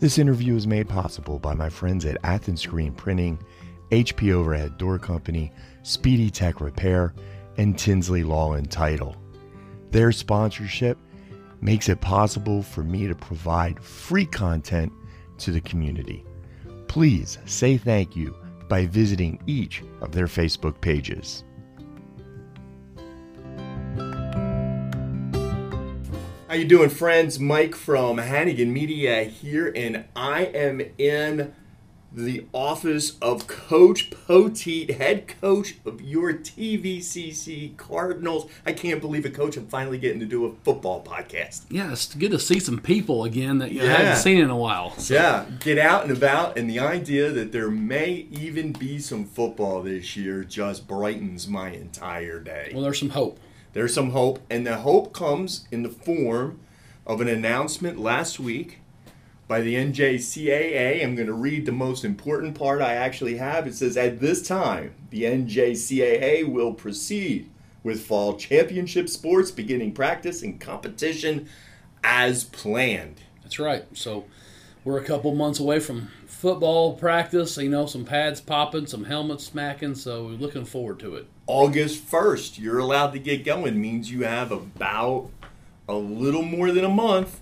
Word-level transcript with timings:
This 0.00 0.16
interview 0.16 0.56
is 0.56 0.66
made 0.66 0.88
possible 0.88 1.38
by 1.38 1.52
my 1.52 1.68
friends 1.68 2.06
at 2.06 2.16
Athens 2.24 2.62
Screen 2.62 2.94
Printing, 2.94 3.38
HP 3.90 4.32
Overhead 4.32 4.78
Door 4.78 5.00
Company, 5.00 5.52
Speedy 5.82 6.30
Tech 6.30 6.62
Repair, 6.62 7.12
and 7.58 7.78
Tinsley 7.78 8.24
Law 8.24 8.54
and 8.54 8.70
Title. 8.70 9.14
Their 9.90 10.10
sponsorship 10.10 10.96
makes 11.60 11.90
it 11.90 12.00
possible 12.00 12.62
for 12.62 12.82
me 12.82 13.08
to 13.08 13.14
provide 13.14 13.84
free 13.84 14.24
content 14.24 14.90
to 15.36 15.50
the 15.50 15.60
community. 15.60 16.24
Please 16.88 17.36
say 17.44 17.76
thank 17.76 18.16
you 18.16 18.34
by 18.70 18.86
visiting 18.86 19.38
each 19.46 19.82
of 20.00 20.12
their 20.12 20.28
Facebook 20.28 20.80
pages. 20.80 21.44
How 26.50 26.56
you 26.56 26.64
doing, 26.64 26.90
friends? 26.90 27.38
Mike 27.38 27.76
from 27.76 28.18
Hannigan 28.18 28.72
Media 28.72 29.22
here, 29.22 29.72
and 29.76 30.02
I 30.16 30.46
am 30.46 30.82
in 30.98 31.54
the 32.12 32.44
office 32.52 33.16
of 33.22 33.46
Coach 33.46 34.10
Poteete, 34.10 34.96
head 34.98 35.28
coach 35.40 35.76
of 35.86 36.00
your 36.00 36.32
TVCC 36.32 37.76
Cardinals. 37.76 38.50
I 38.66 38.72
can't 38.72 39.00
believe 39.00 39.24
it, 39.26 39.32
Coach. 39.32 39.56
I'm 39.56 39.68
finally 39.68 39.96
getting 39.96 40.18
to 40.18 40.26
do 40.26 40.44
a 40.44 40.52
football 40.64 41.04
podcast. 41.04 41.66
Yeah, 41.70 41.92
it's 41.92 42.12
good 42.16 42.32
to 42.32 42.40
see 42.40 42.58
some 42.58 42.80
people 42.80 43.22
again 43.22 43.58
that 43.58 43.70
you 43.70 43.82
Yeah. 43.84 43.96
haven't 43.96 44.16
seen 44.20 44.40
in 44.40 44.50
a 44.50 44.56
while. 44.56 44.98
So, 44.98 45.14
Yeah, 45.14 45.44
get 45.60 45.78
out 45.78 46.02
and 46.02 46.10
about, 46.16 46.58
and 46.58 46.68
the 46.68 46.80
idea 46.80 47.30
that 47.30 47.52
there 47.52 47.70
may 47.70 48.26
even 48.32 48.72
be 48.72 48.98
some 48.98 49.24
football 49.24 49.82
this 49.84 50.16
year 50.16 50.42
just 50.42 50.88
brightens 50.88 51.46
my 51.46 51.70
entire 51.70 52.40
day. 52.40 52.72
Well, 52.74 52.82
there's 52.82 52.98
some 52.98 53.10
hope. 53.10 53.38
There's 53.72 53.94
some 53.94 54.10
hope, 54.10 54.40
and 54.50 54.66
the 54.66 54.78
hope 54.78 55.12
comes 55.12 55.66
in 55.70 55.82
the 55.82 55.88
form 55.88 56.60
of 57.06 57.20
an 57.20 57.28
announcement 57.28 57.98
last 57.98 58.40
week 58.40 58.78
by 59.46 59.60
the 59.60 59.74
NJCAA. 59.74 61.02
I'm 61.02 61.14
going 61.14 61.26
to 61.26 61.32
read 61.32 61.66
the 61.66 61.72
most 61.72 62.04
important 62.04 62.56
part 62.56 62.80
I 62.80 62.94
actually 62.94 63.36
have. 63.36 63.66
It 63.66 63.74
says, 63.74 63.96
At 63.96 64.20
this 64.20 64.46
time, 64.46 64.94
the 65.10 65.24
NJCAA 65.24 66.48
will 66.48 66.72
proceed 66.72 67.50
with 67.82 68.04
fall 68.04 68.36
championship 68.36 69.08
sports 69.08 69.50
beginning 69.50 69.92
practice 69.92 70.42
and 70.42 70.60
competition 70.60 71.48
as 72.04 72.44
planned. 72.44 73.22
That's 73.42 73.58
right. 73.58 73.84
So 73.92 74.24
we're 74.84 74.98
a 74.98 75.04
couple 75.04 75.34
months 75.34 75.60
away 75.60 75.80
from 75.80 76.10
football 76.40 76.94
practice. 76.94 77.56
You 77.58 77.68
know, 77.68 77.86
some 77.86 78.04
pads 78.04 78.40
popping, 78.40 78.86
some 78.86 79.04
helmets 79.04 79.44
smacking. 79.44 79.94
So 79.94 80.24
we're 80.24 80.30
looking 80.32 80.64
forward 80.64 80.98
to 81.00 81.14
it. 81.16 81.26
August 81.46 82.08
1st, 82.10 82.58
you're 82.58 82.78
allowed 82.78 83.12
to 83.12 83.18
get 83.18 83.44
going, 83.44 83.80
means 83.80 84.10
you 84.10 84.24
have 84.24 84.50
about 84.50 85.28
a 85.88 85.94
little 85.94 86.42
more 86.42 86.70
than 86.72 86.84
a 86.84 86.88
month 86.88 87.40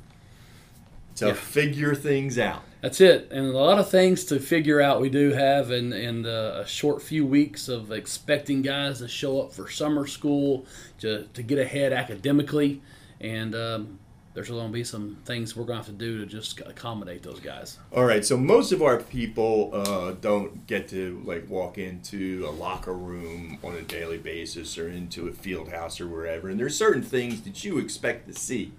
to 1.17 1.29
Yeah. 1.29 1.33
figure 1.35 1.95
things 1.95 2.39
out. 2.39 2.63
That's 2.81 3.01
it. 3.01 3.29
And 3.33 3.47
a 3.47 3.59
lot 3.59 3.79
of 3.79 3.91
things 3.91 4.25
to 4.27 4.39
figure 4.39 4.81
out 4.81 5.01
we 5.01 5.11
do 5.11 5.33
have 5.33 5.71
in, 5.73 5.93
in 5.93 6.25
a 6.25 6.65
short 6.67 7.03
few 7.03 7.27
weeks 7.27 7.69
of 7.69 7.91
expecting 7.91 8.63
guys 8.63 8.99
to 9.01 9.09
show 9.09 9.41
up 9.43 9.53
for 9.53 9.69
summer 9.69 10.07
school 10.07 10.65
to, 11.01 11.25
to 11.35 11.43
get 11.43 11.59
ahead 11.59 11.93
academically. 11.93 12.81
And 13.21 13.55
um, 13.57 13.99
there's 14.39 14.51
going 14.51 14.69
to 14.69 14.73
be 14.73 14.85
some 14.85 15.17
things 15.25 15.57
we're 15.57 15.65
going 15.65 15.81
to 15.81 15.85
have 15.85 15.87
to 15.87 15.99
do 15.99 16.21
to 16.21 16.25
just 16.25 16.61
accommodate 16.61 17.25
those 17.25 17.41
guys. 17.41 17.77
All 17.91 18.05
right, 18.05 18.25
so 18.25 18.37
most 18.37 18.71
of 18.71 18.83
our 18.83 18.99
people 18.99 19.71
uh, 19.73 20.13
don't 20.13 20.65
get 20.69 20.87
to 20.91 21.21
like 21.25 21.51
walk 21.51 21.77
into 21.77 22.47
a 22.49 22.53
locker 22.53 22.95
room 22.95 23.59
on 23.65 23.75
a 23.75 23.83
daily 23.83 24.17
basis 24.17 24.79
or 24.79 24.89
into 24.89 25.27
a 25.27 25.33
field 25.33 25.73
house 25.73 26.01
or 26.01 26.07
wherever, 26.07 26.49
and 26.49 26.61
there's 26.61 26.77
certain 26.77 27.03
things 27.03 27.41
that 27.41 27.65
you 27.65 27.79
expect 27.79 28.29
to 28.29 28.33
see 28.33 28.71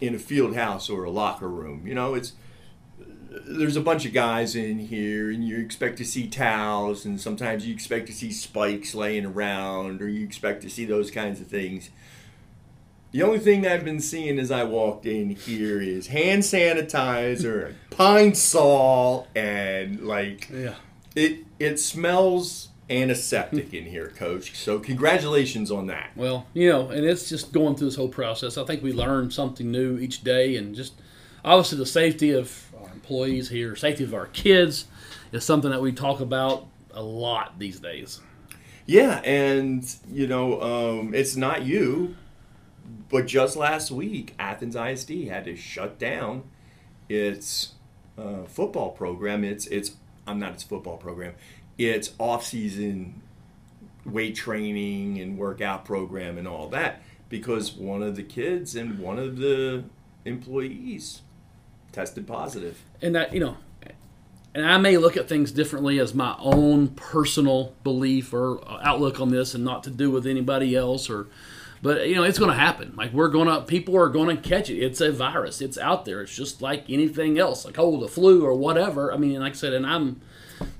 in 0.00 0.14
a 0.14 0.18
field 0.18 0.56
house 0.56 0.88
or 0.88 1.04
a 1.04 1.10
locker 1.10 1.48
room. 1.48 1.86
You 1.86 1.94
know, 1.94 2.14
it's 2.14 2.32
there's 3.28 3.76
a 3.76 3.82
bunch 3.82 4.06
of 4.06 4.14
guys 4.14 4.56
in 4.56 4.78
here, 4.78 5.30
and 5.30 5.46
you 5.46 5.58
expect 5.58 5.98
to 5.98 6.06
see 6.06 6.26
towels, 6.26 7.04
and 7.04 7.20
sometimes 7.20 7.66
you 7.66 7.74
expect 7.74 8.06
to 8.06 8.14
see 8.14 8.32
spikes 8.32 8.94
laying 8.94 9.26
around, 9.26 10.00
or 10.00 10.08
you 10.08 10.24
expect 10.24 10.62
to 10.62 10.70
see 10.70 10.86
those 10.86 11.10
kinds 11.10 11.38
of 11.38 11.48
things. 11.48 11.90
The 13.12 13.22
only 13.22 13.40
thing 13.40 13.66
I've 13.66 13.84
been 13.84 14.00
seeing 14.00 14.38
as 14.38 14.50
I 14.52 14.62
walked 14.64 15.04
in 15.04 15.30
here 15.30 15.80
is 15.80 16.06
hand 16.08 16.42
sanitizer, 16.42 17.74
pine 17.90 18.34
sol, 18.34 19.26
and 19.34 20.00
like 20.06 20.48
Yeah. 20.52 20.74
it. 21.16 21.38
It 21.58 21.78
smells 21.80 22.68
antiseptic 22.88 23.74
in 23.74 23.84
here, 23.86 24.12
Coach. 24.16 24.56
So 24.56 24.78
congratulations 24.78 25.70
on 25.70 25.86
that. 25.88 26.10
Well, 26.16 26.46
you 26.54 26.68
know, 26.70 26.88
and 26.88 27.04
it's 27.04 27.28
just 27.28 27.52
going 27.52 27.74
through 27.76 27.88
this 27.88 27.96
whole 27.96 28.08
process. 28.08 28.56
I 28.56 28.64
think 28.64 28.82
we 28.82 28.92
learn 28.92 29.30
something 29.30 29.70
new 29.70 29.98
each 29.98 30.22
day, 30.24 30.56
and 30.56 30.74
just 30.74 30.92
obviously 31.44 31.78
the 31.78 31.86
safety 31.86 32.30
of 32.30 32.66
our 32.80 32.90
employees 32.92 33.48
here, 33.48 33.74
safety 33.76 34.04
of 34.04 34.14
our 34.14 34.26
kids, 34.26 34.86
is 35.32 35.44
something 35.44 35.70
that 35.70 35.82
we 35.82 35.92
talk 35.92 36.20
about 36.20 36.66
a 36.92 37.02
lot 37.02 37.58
these 37.58 37.80
days. 37.80 38.20
Yeah, 38.86 39.20
and 39.20 39.84
you 40.12 40.26
know, 40.26 40.60
um, 40.62 41.14
it's 41.14 41.36
not 41.36 41.62
you, 41.64 42.16
but 43.10 43.26
just 43.26 43.56
last 43.56 43.90
week, 43.90 44.34
Athens 44.38 44.76
ISD 44.76 45.24
had 45.28 45.44
to 45.44 45.56
shut 45.56 45.98
down 45.98 46.44
its 47.08 47.72
uh, 48.16 48.44
football 48.44 48.90
program. 48.90 49.44
It's 49.44 49.66
it's 49.66 49.96
I'm 50.26 50.38
not 50.38 50.52
its 50.52 50.62
football 50.62 50.96
program. 50.96 51.34
Its 51.76 52.12
off 52.18 52.44
season 52.44 53.22
weight 54.04 54.34
training 54.34 55.18
and 55.18 55.36
workout 55.36 55.84
program 55.84 56.38
and 56.38 56.46
all 56.48 56.68
that 56.68 57.02
because 57.28 57.72
one 57.72 58.02
of 58.02 58.16
the 58.16 58.22
kids 58.22 58.74
and 58.74 58.98
one 58.98 59.18
of 59.18 59.36
the 59.38 59.84
employees 60.24 61.22
tested 61.92 62.26
positive. 62.26 62.82
And 63.02 63.14
that, 63.14 63.34
you 63.34 63.40
know, 63.40 63.56
and 64.54 64.66
I 64.66 64.78
may 64.78 64.96
look 64.96 65.16
at 65.16 65.28
things 65.28 65.52
differently 65.52 65.98
as 65.98 66.14
my 66.14 66.34
own 66.38 66.88
personal 66.88 67.74
belief 67.84 68.32
or 68.32 68.62
outlook 68.82 69.20
on 69.20 69.30
this, 69.30 69.54
and 69.54 69.64
not 69.64 69.84
to 69.84 69.90
do 69.90 70.10
with 70.10 70.26
anybody 70.26 70.76
else 70.76 71.10
or. 71.10 71.28
But 71.82 72.08
you 72.08 72.14
know 72.14 72.24
it's 72.24 72.38
going 72.38 72.50
to 72.50 72.56
happen. 72.56 72.92
Like 72.96 73.12
we're 73.12 73.28
going 73.28 73.48
to, 73.48 73.62
people 73.62 73.96
are 73.96 74.08
going 74.08 74.36
to 74.36 74.48
catch 74.48 74.68
it. 74.68 74.78
It's 74.78 75.00
a 75.00 75.10
virus. 75.10 75.60
It's 75.60 75.78
out 75.78 76.04
there. 76.04 76.20
It's 76.20 76.34
just 76.34 76.60
like 76.60 76.84
anything 76.88 77.38
else, 77.38 77.64
like 77.64 77.78
oh 77.78 77.98
the 77.98 78.08
flu 78.08 78.44
or 78.44 78.54
whatever. 78.54 79.12
I 79.12 79.16
mean, 79.16 79.40
like 79.40 79.52
I 79.52 79.56
said, 79.56 79.72
and 79.72 79.86
I'm, 79.86 80.20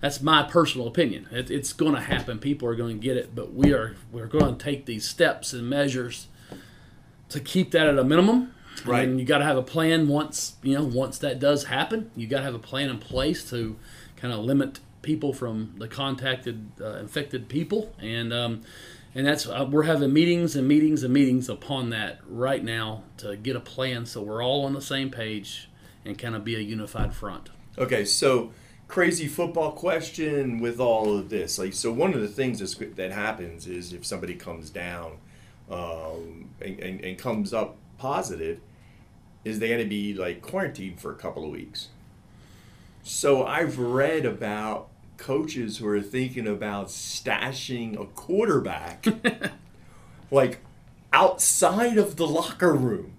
that's 0.00 0.20
my 0.20 0.42
personal 0.42 0.86
opinion. 0.86 1.26
It, 1.30 1.50
it's 1.50 1.72
going 1.72 1.94
to 1.94 2.00
happen. 2.00 2.38
People 2.38 2.68
are 2.68 2.74
going 2.74 3.00
to 3.00 3.02
get 3.02 3.16
it, 3.16 3.34
but 3.34 3.54
we 3.54 3.72
are 3.72 3.96
we're 4.12 4.26
going 4.26 4.56
to 4.56 4.62
take 4.62 4.84
these 4.84 5.08
steps 5.08 5.52
and 5.54 5.68
measures 5.68 6.28
to 7.30 7.40
keep 7.40 7.70
that 7.70 7.86
at 7.86 7.98
a 7.98 8.04
minimum. 8.04 8.54
Right. 8.84 9.08
And 9.08 9.18
you 9.18 9.26
got 9.26 9.38
to 9.38 9.44
have 9.44 9.56
a 9.56 9.62
plan 9.62 10.06
once 10.06 10.56
you 10.62 10.76
know 10.76 10.84
once 10.84 11.18
that 11.18 11.38
does 11.38 11.64
happen. 11.64 12.10
You 12.14 12.26
got 12.26 12.38
to 12.38 12.44
have 12.44 12.54
a 12.54 12.60
plan 12.60 12.90
in 12.90 12.98
place 12.98 13.48
to 13.50 13.76
kind 14.16 14.34
of 14.34 14.40
limit 14.40 14.80
people 15.02 15.32
from 15.32 15.74
the 15.78 15.88
contacted 15.88 16.72
uh, 16.80 16.96
infected 16.96 17.48
people, 17.48 17.94
and 17.98 18.32
um, 18.32 18.62
and 19.14 19.26
that's 19.26 19.46
uh, 19.46 19.66
we're 19.68 19.84
having 19.84 20.12
meetings 20.12 20.56
and 20.56 20.68
meetings 20.68 21.02
and 21.02 21.12
meetings 21.12 21.48
upon 21.48 21.90
that 21.90 22.20
right 22.28 22.62
now 22.62 23.02
to 23.16 23.36
get 23.36 23.56
a 23.56 23.60
plan 23.60 24.06
so 24.06 24.22
we're 24.22 24.42
all 24.42 24.64
on 24.64 24.72
the 24.72 24.80
same 24.80 25.10
page 25.10 25.68
and 26.04 26.18
kind 26.18 26.34
of 26.34 26.44
be 26.44 26.56
a 26.56 26.60
unified 26.60 27.14
front. 27.14 27.50
Okay, 27.78 28.04
so 28.04 28.52
crazy 28.88 29.26
football 29.26 29.72
question 29.72 30.60
with 30.60 30.80
all 30.80 31.16
of 31.16 31.28
this. 31.28 31.58
Like, 31.58 31.72
so 31.72 31.92
one 31.92 32.14
of 32.14 32.20
the 32.20 32.28
things 32.28 32.58
that's, 32.58 32.74
that 32.74 33.12
happens 33.12 33.66
is 33.66 33.92
if 33.92 34.04
somebody 34.04 34.34
comes 34.34 34.70
down 34.70 35.18
um, 35.70 36.50
and, 36.60 36.78
and, 36.80 37.00
and 37.00 37.18
comes 37.18 37.52
up 37.52 37.76
positive, 37.98 38.60
is 39.44 39.58
they 39.58 39.68
going 39.68 39.80
to 39.80 39.88
be 39.88 40.12
like 40.14 40.42
quarantined 40.42 41.00
for 41.00 41.12
a 41.12 41.14
couple 41.14 41.44
of 41.44 41.50
weeks. 41.50 41.88
So 43.02 43.46
I've 43.46 43.78
read 43.78 44.26
about 44.26 44.88
coaches 45.20 45.76
who 45.76 45.86
are 45.86 46.00
thinking 46.00 46.48
about 46.48 46.88
stashing 46.88 48.00
a 48.00 48.06
quarterback 48.06 49.06
like 50.30 50.60
outside 51.12 51.98
of 51.98 52.16
the 52.16 52.26
locker 52.26 52.72
room 52.72 53.12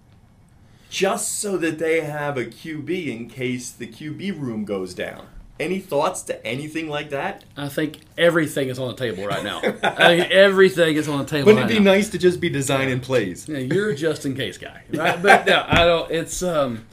just 0.89 1.39
so 1.39 1.56
that 1.57 1.77
they 1.80 2.01
have 2.01 2.38
a 2.38 2.45
QB 2.45 3.07
in 3.07 3.30
case 3.30 3.71
the 3.71 3.88
QB 3.88 4.42
room 4.42 4.65
goes 4.65 4.94
down. 4.94 5.27
Any 5.59 5.80
thoughts 5.80 6.24
to 6.24 6.44
anything 6.45 6.89
like 6.89 7.12
that? 7.12 7.44
I 7.56 7.69
think 7.69 8.00
everything 8.18 8.69
is 8.69 8.80
on 8.80 8.88
the 8.88 8.95
table 8.95 9.27
right 9.27 9.44
now. 9.44 9.62
I 9.83 10.18
mean, 10.18 10.27
everything 10.31 10.95
is 10.95 11.07
on 11.07 11.19
the 11.19 11.25
table. 11.25 11.45
Wouldn't 11.45 11.65
right 11.65 11.71
it 11.71 11.77
be 11.77 11.83
now. 11.83 11.92
nice 11.92 12.09
to 12.09 12.18
just 12.18 12.42
be 12.42 12.50
designing 12.50 13.00
plays? 13.00 13.48
Yeah, 13.48 13.59
you're 13.59 13.92
a 13.92 13.95
just 13.95 14.25
in 14.25 14.36
case 14.36 14.57
guy, 14.57 14.81
right? 14.92 15.21
But 15.21 15.45
no, 15.45 15.63
I 15.68 15.86
don't. 15.86 16.09
It's 16.09 16.42
um, 16.42 16.88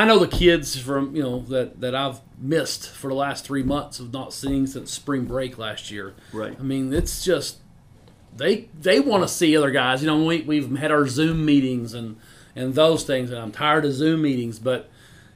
I 0.00 0.06
know 0.06 0.18
the 0.18 0.28
kids 0.28 0.78
from 0.78 1.14
you 1.14 1.22
know 1.22 1.40
that 1.40 1.82
that 1.82 1.94
I've 1.94 2.22
missed 2.38 2.88
for 2.88 3.08
the 3.08 3.14
last 3.14 3.44
three 3.44 3.62
months 3.62 4.00
of 4.00 4.14
not 4.14 4.32
seeing 4.32 4.66
since 4.66 4.90
spring 4.90 5.26
break 5.26 5.58
last 5.58 5.90
year. 5.90 6.14
Right. 6.32 6.56
I 6.58 6.62
mean, 6.62 6.90
it's 6.94 7.22
just 7.22 7.58
they 8.34 8.70
they 8.80 8.98
want 8.98 9.24
to 9.24 9.28
see 9.28 9.54
other 9.54 9.70
guys. 9.70 10.02
You 10.02 10.06
know, 10.06 10.24
we 10.24 10.40
we've 10.40 10.74
had 10.78 10.90
our 10.90 11.06
Zoom 11.06 11.44
meetings 11.44 11.92
and 11.92 12.16
and 12.56 12.74
those 12.74 13.04
things, 13.04 13.30
and 13.30 13.38
I'm 13.38 13.52
tired 13.52 13.84
of 13.84 13.92
Zoom 13.92 14.22
meetings, 14.22 14.58
but 14.58 14.88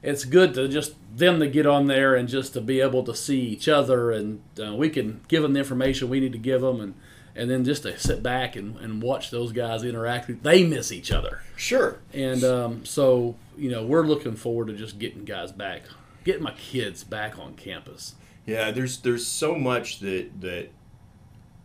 it's 0.02 0.24
good 0.24 0.54
to 0.54 0.66
just 0.66 0.94
them 1.14 1.40
to 1.40 1.46
get 1.46 1.66
on 1.66 1.86
there 1.86 2.14
and 2.14 2.26
just 2.26 2.54
to 2.54 2.62
be 2.62 2.80
able 2.80 3.04
to 3.04 3.14
see 3.14 3.40
each 3.40 3.68
other, 3.68 4.12
and 4.12 4.40
uh, 4.58 4.74
we 4.74 4.88
can 4.88 5.20
give 5.28 5.42
them 5.42 5.52
the 5.52 5.58
information 5.58 6.08
we 6.08 6.20
need 6.20 6.32
to 6.32 6.38
give 6.38 6.62
them, 6.62 6.80
and 6.80 6.94
and 7.36 7.50
then 7.50 7.64
just 7.64 7.82
to 7.82 7.98
sit 7.98 8.22
back 8.22 8.56
and, 8.56 8.76
and 8.78 9.02
watch 9.02 9.30
those 9.30 9.52
guys 9.52 9.82
interact. 9.84 10.42
They 10.42 10.64
miss 10.64 10.92
each 10.92 11.10
other, 11.12 11.40
Sure. 11.56 11.98
and 12.12 12.42
um, 12.44 12.84
so 12.84 13.34
you 13.56 13.70
know 13.70 13.84
we're 13.84 14.06
looking 14.06 14.34
forward 14.36 14.68
to 14.68 14.74
just 14.74 14.98
getting 14.98 15.24
guys 15.24 15.52
back 15.52 15.82
getting 16.24 16.42
my 16.42 16.52
kids 16.52 17.04
back 17.04 17.38
on 17.38 17.54
campus. 17.54 18.14
Yeah, 18.46 18.70
there's 18.70 18.98
there's 18.98 19.26
so 19.26 19.54
much 19.54 20.00
that 20.00 20.40
that 20.40 20.68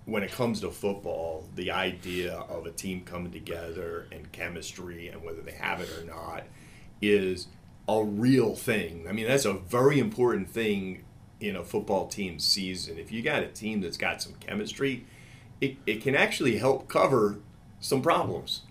when 0.05 0.23
it 0.23 0.31
comes 0.31 0.61
to 0.61 0.71
football, 0.71 1.45
the 1.55 1.71
idea 1.71 2.33
of 2.33 2.65
a 2.65 2.71
team 2.71 3.01
coming 3.05 3.31
together 3.31 4.07
and 4.11 4.31
chemistry 4.31 5.07
and 5.07 5.23
whether 5.23 5.41
they 5.41 5.51
have 5.51 5.81
it 5.81 5.89
or 5.99 6.03
not 6.03 6.43
is 7.01 7.47
a 7.87 8.03
real 8.03 8.55
thing. 8.55 9.05
I 9.07 9.11
mean, 9.11 9.27
that's 9.27 9.45
a 9.45 9.53
very 9.53 9.99
important 9.99 10.49
thing 10.49 11.03
in 11.39 11.55
a 11.55 11.63
football 11.63 12.07
team 12.07 12.39
season. 12.39 12.97
If 12.97 13.11
you 13.11 13.21
got 13.21 13.43
a 13.43 13.47
team 13.47 13.81
that's 13.81 13.97
got 13.97 14.21
some 14.21 14.33
chemistry, 14.39 15.05
it, 15.61 15.77
it 15.85 16.01
can 16.01 16.15
actually 16.15 16.57
help 16.57 16.87
cover 16.87 17.37
some 17.79 18.01
problems. 18.01 18.61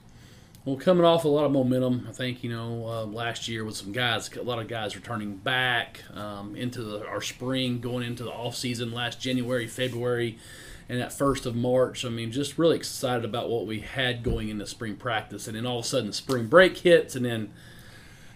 Well, 0.65 0.77
coming 0.77 1.05
off 1.05 1.25
a 1.25 1.29
lot 1.29 1.47
of 1.47 1.53
momentum, 1.53 2.07
I 2.09 2.13
think 2.13 2.45
you 2.45 2.51
know 2.51 2.87
uh, 2.87 3.05
last 3.07 3.49
year 3.49 3.65
with 3.65 3.77
some 3.77 3.93
guys, 3.93 4.31
a 4.37 4.43
lot 4.43 4.59
of 4.59 4.69
guys 4.69 4.95
returning 4.97 5.37
back 5.37 6.03
um, 6.15 6.55
into 6.57 6.83
the, 6.83 7.07
our 7.07 7.23
spring, 7.23 7.81
going 7.81 8.05
into 8.07 8.23
the 8.25 8.31
off 8.33 8.55
season 8.55 8.93
last 8.93 9.19
January, 9.19 9.67
February, 9.67 10.37
and 10.87 11.01
that 11.01 11.11
first 11.13 11.47
of 11.47 11.57
March. 11.57 12.05
I 12.05 12.11
mean, 12.11 12.33
just 12.33 12.59
really 12.59 12.77
excited 12.77 13.25
about 13.25 13.49
what 13.49 13.67
we 13.67 13.81
had 13.81 14.23
going 14.23 14.51
into 14.51 14.67
spring 14.67 14.97
practice, 14.97 15.47
and 15.49 15.57
then 15.57 15.65
all 15.65 15.79
of 15.79 15.85
a 15.87 15.89
sudden 15.89 16.13
spring 16.13 16.49
break 16.49 16.77
hits, 16.77 17.17
and 17.17 17.25
then 17.25 17.51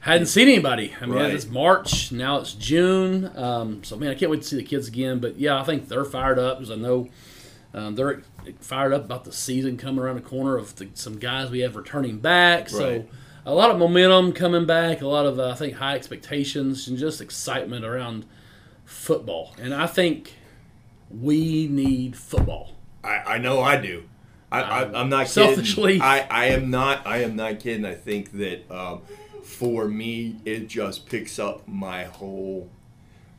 hadn't 0.01 0.27
seen 0.27 0.49
anybody. 0.49 0.95
I 1.03 1.05
mean, 1.07 1.17
Right. 1.17 1.35
it's 1.35 1.47
March 1.47 2.13
now; 2.13 2.39
it's 2.39 2.55
June. 2.55 3.31
Um, 3.37 3.85
so 3.85 3.95
man, 3.97 4.11
I 4.11 4.15
can't 4.15 4.31
wait 4.31 4.41
to 4.41 4.49
see 4.49 4.57
the 4.57 4.63
kids 4.63 4.89
again. 4.89 5.19
But 5.19 5.37
yeah, 5.39 5.61
I 5.61 5.65
think 5.65 5.89
they're 5.89 6.05
fired 6.05 6.39
up 6.39 6.59
because 6.61 6.71
I 6.71 6.77
know 6.77 7.09
um, 7.75 7.95
they're 7.95 8.23
fired 8.61 8.93
up 8.93 9.05
about 9.05 9.25
the 9.25 9.33
season 9.33 9.77
coming 9.77 10.01
around 10.03 10.17
the 10.17 10.23
corner 10.23 10.57
of 10.57 10.77
the, 10.77 10.89
some 10.95 11.19
guys 11.19 11.51
we 11.51 11.61
have 11.61 11.77
returning 11.77 12.19
back. 12.19 12.69
So 12.69 13.07
a 13.47 13.55
lot 13.55 13.71
of 13.71 13.79
momentum 13.79 14.33
coming 14.33 14.67
back, 14.67 15.01
a 15.01 15.09
lot 15.09 15.27
of 15.27 15.39
uh, 15.39 15.51
I 15.51 15.55
think 15.55 15.75
high 15.75 15.95
expectations 15.95 16.87
and 16.89 16.99
just 16.99 17.21
excitement 17.21 17.85
around 17.85 18.27
football. 18.85 19.55
And 19.59 19.75
I 19.75 19.87
think 19.87 20.35
we 21.11 21.67
need 21.69 22.17
football. 22.17 22.73
I, 23.03 23.17
I 23.35 23.39
know 23.39 23.61
I 23.61 23.81
do. 23.81 24.05
I, 24.51 24.61
I, 24.61 25.01
I'm 25.01 25.09
not 25.09 25.29
Selfishly. 25.29 25.95
kidding. 25.95 26.03
I, 26.03 26.27
I 26.31 26.47
am 26.47 26.71
not. 26.71 27.07
I 27.07 27.23
am 27.23 27.37
not 27.37 27.59
kidding. 27.59 27.87
I 27.87 27.95
think 27.95 28.33
that 28.33 28.71
um, 28.71 29.01
for 29.43 29.89
me, 29.89 30.37
it 30.45 30.69
just 30.69 31.07
picks 31.07 31.39
up 31.39 31.67
my 31.67 32.05
whole 32.05 32.69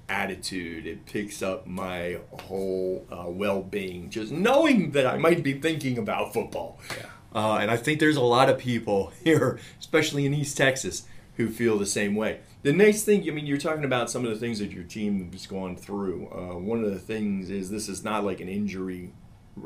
attitude. 0.09 0.85
It 0.85 1.05
picks 1.05 1.41
up 1.41 1.65
my 1.65 2.19
whole 2.31 3.05
uh, 3.11 3.25
well-being. 3.27 4.09
Just 4.09 4.31
knowing 4.31 4.91
that 4.91 5.05
I 5.05 5.17
might 5.17 5.44
be 5.44 5.53
thinking 5.53 5.97
about 5.97 6.33
football. 6.33 6.79
Yeah. 6.97 7.05
Uh, 7.33 7.57
and 7.57 7.71
I 7.71 7.77
think 7.77 8.00
there's 8.00 8.15
a 8.15 8.21
lot 8.21 8.50
of 8.50 8.57
people 8.57 9.11
here, 9.23 9.59
especially 9.79 10.25
in 10.25 10.33
East 10.33 10.57
Texas, 10.57 11.07
who 11.38 11.50
feel 11.50 11.77
the 11.77 11.85
same 11.85 12.15
way. 12.15 12.39
The 12.61 12.71
nice 12.71 13.03
thing, 13.03 13.27
I 13.27 13.31
mean, 13.31 13.45
you're 13.45 13.57
talking 13.57 13.83
about 13.83 14.09
some 14.09 14.23
of 14.23 14.31
the 14.31 14.38
things 14.38 14.59
that 14.59 14.71
your 14.71 14.83
team 14.83 15.31
has 15.33 15.47
gone 15.47 15.75
through. 15.75 16.29
Uh, 16.31 16.57
one 16.57 16.83
of 16.83 16.91
the 16.91 17.00
things 17.00 17.50
is 17.50 17.69
this 17.69 17.89
is 17.89 18.03
not 18.03 18.23
like 18.23 18.39
an 18.39 18.47
injury, 18.47 19.11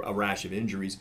a 0.03 0.13
rash 0.13 0.45
of 0.45 0.53
injuries, 0.53 0.97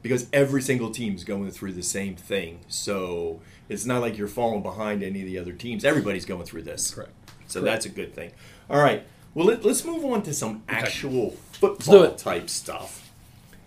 because 0.00 0.28
every 0.32 0.62
single 0.62 0.90
team's 0.90 1.24
going 1.24 1.50
through 1.50 1.72
the 1.72 1.82
same 1.82 2.14
thing. 2.14 2.60
So 2.68 3.40
it's 3.68 3.86
not 3.86 4.00
like 4.00 4.16
you're 4.16 4.28
falling 4.28 4.62
behind 4.62 5.02
any 5.02 5.22
of 5.22 5.26
the 5.26 5.38
other 5.38 5.52
teams. 5.52 5.84
Everybody's 5.84 6.26
going 6.26 6.44
through 6.44 6.62
this. 6.62 6.94
Correct. 6.94 7.10
So 7.46 7.60
Correct. 7.60 7.72
that's 7.72 7.86
a 7.86 7.88
good 7.88 8.14
thing. 8.14 8.32
All 8.68 8.80
right. 8.80 9.06
Well, 9.34 9.46
let, 9.46 9.64
let's 9.64 9.84
move 9.84 10.04
on 10.04 10.22
to 10.22 10.32
some 10.32 10.62
actual 10.68 11.30
do 11.30 11.36
football 11.52 12.14
type 12.14 12.48
stuff. 12.48 13.10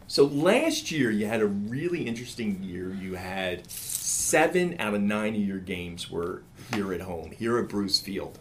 So 0.07 0.23
last 0.23 0.89
year 0.91 1.11
you 1.11 1.25
had 1.25 1.41
a 1.41 1.47
really 1.47 2.03
interesting 2.07 2.63
year. 2.63 2.93
You 2.93 3.15
had 3.15 3.69
seven 3.69 4.75
out 4.79 4.93
of 4.93 5.01
nine 5.01 5.35
of 5.35 5.41
your 5.41 5.59
games 5.59 6.09
were 6.09 6.43
here 6.73 6.93
at 6.93 7.01
home, 7.01 7.31
here 7.31 7.57
at 7.57 7.67
Bruce 7.67 7.99
Field, 7.99 8.39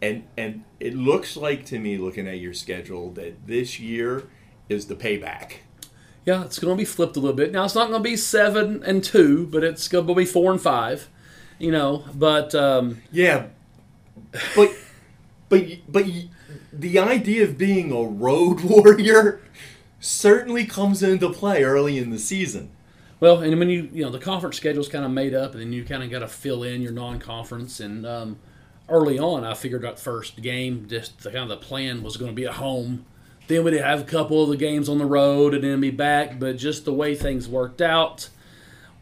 and 0.00 0.24
and 0.36 0.64
it 0.78 0.94
looks 0.94 1.36
like 1.36 1.64
to 1.66 1.78
me, 1.78 1.98
looking 1.98 2.28
at 2.28 2.38
your 2.38 2.54
schedule, 2.54 3.10
that 3.12 3.46
this 3.46 3.80
year 3.80 4.24
is 4.68 4.86
the 4.86 4.94
payback. 4.94 5.54
Yeah, 6.24 6.44
it's 6.44 6.58
going 6.58 6.76
to 6.76 6.78
be 6.78 6.84
flipped 6.84 7.16
a 7.16 7.20
little 7.20 7.36
bit. 7.36 7.50
Now 7.50 7.64
it's 7.64 7.74
not 7.74 7.88
going 7.88 8.02
to 8.02 8.08
be 8.08 8.16
seven 8.16 8.82
and 8.84 9.02
two, 9.02 9.46
but 9.46 9.64
it's 9.64 9.88
going 9.88 10.06
to 10.06 10.14
be 10.14 10.24
four 10.24 10.52
and 10.52 10.60
five. 10.60 11.08
You 11.58 11.72
know, 11.72 12.04
but 12.14 12.54
um, 12.54 13.02
Yeah, 13.10 13.46
but 14.54 14.70
but 15.50 15.66
but 15.86 16.06
the 16.72 16.98
idea 16.98 17.44
of 17.44 17.58
being 17.58 17.92
a 17.92 18.02
road 18.02 18.60
warrior 18.64 19.42
certainly 19.98 20.64
comes 20.64 21.02
into 21.02 21.28
play 21.28 21.62
early 21.62 21.98
in 21.98 22.08
the 22.08 22.18
season. 22.18 22.70
Well, 23.20 23.40
and 23.42 23.58
when 23.58 23.68
you 23.68 23.90
you 23.92 24.02
know 24.02 24.10
the 24.10 24.18
conference 24.18 24.56
schedule's 24.56 24.88
kind 24.88 25.04
of 25.04 25.10
made 25.10 25.34
up, 25.34 25.52
and 25.52 25.60
then 25.60 25.72
you 25.74 25.84
kind 25.84 26.02
of 26.02 26.10
got 26.10 26.20
to 26.20 26.28
fill 26.28 26.62
in 26.62 26.80
your 26.80 26.92
non-conference. 26.92 27.78
And 27.80 28.06
um, 28.06 28.38
early 28.88 29.18
on, 29.18 29.44
I 29.44 29.52
figured 29.52 29.82
that 29.82 29.98
first 29.98 30.40
game, 30.40 30.86
just 30.88 31.22
the 31.22 31.30
kind 31.30 31.50
of 31.50 31.60
the 31.60 31.66
plan 31.66 32.02
was 32.02 32.16
going 32.16 32.30
to 32.30 32.34
be 32.34 32.46
at 32.46 32.54
home. 32.54 33.04
Then 33.46 33.64
we'd 33.64 33.74
have 33.74 34.00
a 34.00 34.04
couple 34.04 34.42
of 34.42 34.48
the 34.48 34.56
games 34.56 34.88
on 34.88 34.98
the 34.98 35.04
road, 35.04 35.52
and 35.52 35.64
then 35.64 35.80
be 35.80 35.90
back. 35.90 36.38
But 36.38 36.56
just 36.56 36.86
the 36.86 36.94
way 36.94 37.14
things 37.14 37.46
worked 37.46 37.82
out, 37.82 38.30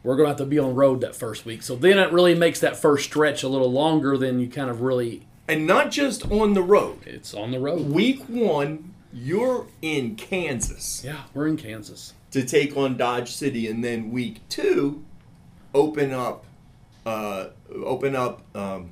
we're 0.03 0.17
going 0.17 0.25
to 0.25 0.31
have 0.31 0.39
to 0.39 0.47
be 0.47 0.59
on 0.59 0.75
road 0.75 1.01
that 1.03 1.15
first 1.15 1.45
week. 1.45 1.63
So 1.63 1.77
then 1.77 1.99
it 1.99 2.11
really 2.11 2.35
makes 2.35 2.59
that 2.61 2.77
first 2.77 3.05
stretch 3.05 3.45
a 3.45 3.49
little 3.49 3.71
longer 3.71 4.17
than 4.17 4.41
you 4.41 4.49
kind 4.49 4.71
of 4.71 4.81
really. 4.81 5.28
And 5.49 5.67
not 5.67 5.91
just 5.91 6.31
on 6.31 6.53
the 6.55 6.63
road. 6.63 6.99
It's 7.07 7.33
on 7.35 7.51
the 7.53 7.59
road. 7.59 7.91
Week 7.91 8.23
one, 8.29 8.93
you're 9.13 9.67
in 9.81 10.15
Kansas 10.17 11.03
Yeah, 11.05 11.23
we're 11.33 11.49
in 11.49 11.57
Kansas. 11.57 12.13
to 12.33 12.45
take 12.45 12.77
on 12.77 12.97
Dodge 12.99 13.33
City, 13.33 13.67
and 13.67 13.83
then 13.83 14.11
week 14.11 14.41
two, 14.51 15.03
open 15.75 16.13
up, 16.13 16.45
uh, 17.07 17.47
open 17.83 18.15
up 18.15 18.43
um, 18.55 18.91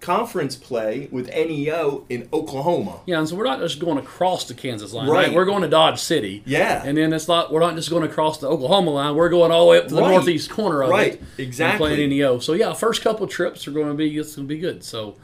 conference 0.00 0.56
play 0.56 1.08
with 1.10 1.28
NEO 1.28 2.06
in 2.08 2.26
Oklahoma. 2.32 3.00
Yeah, 3.04 3.18
and 3.18 3.28
so 3.28 3.36
we're 3.36 3.44
not 3.44 3.58
just 3.58 3.78
going 3.78 3.98
across 3.98 4.44
the 4.46 4.54
Kansas 4.54 4.94
line, 4.94 5.08
Right. 5.10 5.26
right? 5.26 5.34
We're 5.36 5.44
going 5.44 5.60
to 5.62 5.68
Dodge 5.68 5.98
City. 6.00 6.42
Yeah. 6.46 6.82
And 6.86 6.96
then 6.96 7.12
it's 7.12 7.28
not 7.28 7.52
we're 7.52 7.60
not 7.60 7.74
just 7.74 7.90
going 7.90 8.04
across 8.04 8.38
the 8.38 8.48
Oklahoma 8.48 8.90
line. 8.92 9.14
We're 9.14 9.28
going 9.28 9.50
all 9.52 9.66
the 9.66 9.70
way 9.72 9.78
up 9.78 9.88
to 9.88 9.94
the 9.94 10.00
Right. 10.00 10.12
northeast 10.12 10.48
corner 10.50 10.82
of 10.82 10.88
Right. 10.90 11.14
it. 11.14 11.22
Exactly. 11.36 11.88
Playing 11.94 12.08
NEO. 12.10 12.38
So 12.38 12.54
yeah, 12.54 12.72
first 12.72 13.02
couple 13.02 13.26
trips 13.26 13.68
are 13.68 13.72
going 13.72 13.88
to 13.88 13.94
be 13.94 14.16
it's 14.16 14.36
going 14.36 14.48
to 14.48 14.54
be 14.54 14.58
good. 14.60 14.82
So 14.84 15.16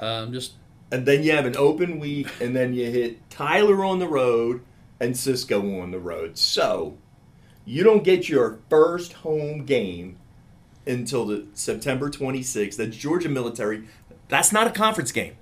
um, 0.00 0.32
just 0.32 0.54
And 0.90 1.06
then 1.06 1.22
you 1.22 1.32
have 1.32 1.46
an 1.46 1.56
open 1.56 2.00
week, 2.00 2.28
and 2.40 2.56
then 2.56 2.74
you 2.74 2.90
hit 2.90 3.30
Tyler 3.30 3.84
on 3.84 4.00
the 4.00 4.08
road 4.08 4.62
and 4.98 5.16
Cisco 5.16 5.80
on 5.80 5.92
the 5.92 6.00
road. 6.00 6.36
So 6.36 6.98
you 7.64 7.84
don't 7.84 8.02
get 8.02 8.28
your 8.28 8.58
first 8.68 9.12
home 9.14 9.64
game 9.64 10.18
until 10.86 11.26
the 11.26 11.46
September 11.54 12.10
26th. 12.10 12.76
That's 12.76 12.96
Georgia 12.96 13.28
Military. 13.28 13.84
That's 14.28 14.52
not 14.52 14.66
a 14.66 14.70
conference 14.70 15.12
game. 15.12 15.36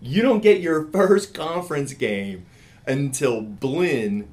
You 0.00 0.22
don't 0.22 0.42
get 0.42 0.60
your 0.60 0.86
first 0.86 1.34
conference 1.34 1.92
game 1.94 2.46
until 2.86 3.40
Blinn. 3.40 4.28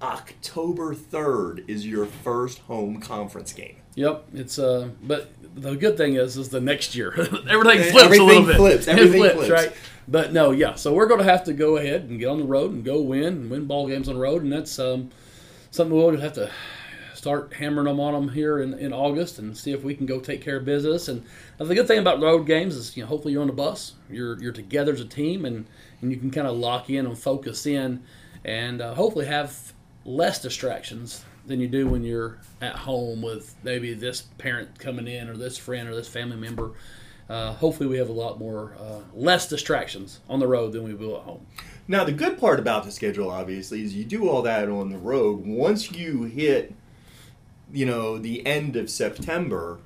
October 0.00 0.94
3rd 0.94 1.68
is 1.68 1.84
your 1.84 2.06
first 2.06 2.60
home 2.60 3.00
conference 3.00 3.52
game. 3.52 3.78
yep, 3.96 4.26
it's 4.32 4.56
uh 4.56 4.90
but 5.02 5.32
the 5.58 5.76
good 5.76 5.96
thing 5.96 6.14
is 6.14 6.36
is 6.36 6.48
the 6.48 6.60
next 6.60 6.94
year 6.94 7.12
everything 7.48 7.82
flips 7.90 8.04
everything 8.04 8.20
a 8.20 8.24
little 8.24 8.46
bit. 8.46 8.56
flips, 8.56 8.88
everything 8.88 9.20
flips, 9.20 9.34
flips. 9.34 9.50
right? 9.50 9.72
But 10.10 10.32
no, 10.32 10.52
yeah. 10.52 10.74
So 10.74 10.94
we're 10.94 11.06
going 11.06 11.20
to 11.20 11.30
have 11.30 11.44
to 11.44 11.52
go 11.52 11.76
ahead 11.76 12.04
and 12.04 12.18
get 12.18 12.28
on 12.28 12.38
the 12.38 12.46
road 12.46 12.72
and 12.72 12.82
go 12.82 13.00
win 13.02 13.24
and 13.24 13.50
win 13.50 13.66
ball 13.66 13.86
games 13.86 14.08
on 14.08 14.14
the 14.14 14.20
road, 14.20 14.42
and 14.42 14.50
that's 14.50 14.78
um, 14.78 15.10
something 15.70 15.94
we'll 15.94 16.10
just 16.12 16.22
have 16.22 16.32
to 16.34 16.50
start 17.14 17.52
hammering 17.52 17.86
them 17.86 18.00
on 18.00 18.14
them 18.14 18.28
here 18.32 18.60
in, 18.60 18.72
in 18.74 18.92
August 18.92 19.38
and 19.38 19.56
see 19.56 19.72
if 19.72 19.82
we 19.82 19.94
can 19.94 20.06
go 20.06 20.18
take 20.18 20.40
care 20.40 20.56
of 20.56 20.64
business. 20.64 21.08
And 21.08 21.24
the 21.58 21.74
good 21.74 21.86
thing 21.86 21.98
about 21.98 22.22
road 22.22 22.46
games 22.46 22.74
is, 22.74 22.96
you 22.96 23.02
know, 23.02 23.08
hopefully 23.08 23.32
you're 23.32 23.42
on 23.42 23.48
the 23.48 23.52
bus, 23.52 23.94
you're 24.08 24.40
you're 24.40 24.52
together 24.52 24.92
as 24.92 25.00
a 25.00 25.04
team, 25.04 25.44
and 25.44 25.66
and 26.00 26.10
you 26.10 26.16
can 26.16 26.30
kind 26.30 26.46
of 26.46 26.56
lock 26.56 26.88
in 26.88 27.04
and 27.04 27.18
focus 27.18 27.66
in, 27.66 28.02
and 28.44 28.80
uh, 28.80 28.94
hopefully 28.94 29.26
have 29.26 29.74
less 30.06 30.40
distractions 30.40 31.22
than 31.48 31.60
you 31.60 31.66
do 31.68 31.88
when 31.88 32.04
you're 32.04 32.38
at 32.60 32.76
home 32.76 33.22
with 33.22 33.54
maybe 33.64 33.94
this 33.94 34.20
parent 34.38 34.78
coming 34.78 35.08
in 35.08 35.28
or 35.28 35.36
this 35.36 35.58
friend 35.58 35.88
or 35.88 35.94
this 35.94 36.08
family 36.08 36.36
member. 36.36 36.72
Uh, 37.28 37.52
hopefully, 37.54 37.88
we 37.88 37.98
have 37.98 38.08
a 38.08 38.12
lot 38.12 38.38
more 38.38 38.74
uh, 38.80 39.00
less 39.14 39.48
distractions 39.48 40.20
on 40.28 40.38
the 40.40 40.46
road 40.46 40.72
than 40.72 40.84
we 40.84 40.94
will 40.94 41.16
at 41.16 41.22
home. 41.22 41.44
Now, 41.86 42.04
the 42.04 42.12
good 42.12 42.38
part 42.38 42.58
about 42.58 42.84
the 42.84 42.90
schedule, 42.92 43.30
obviously, 43.30 43.82
is 43.82 43.94
you 43.94 44.04
do 44.04 44.28
all 44.28 44.42
that 44.42 44.68
on 44.68 44.90
the 44.90 44.98
road. 44.98 45.44
Once 45.46 45.90
you 45.92 46.24
hit, 46.24 46.74
you 47.72 47.84
know, 47.84 48.18
the 48.18 48.46
end 48.46 48.76
of 48.76 48.88
September, 48.88 49.78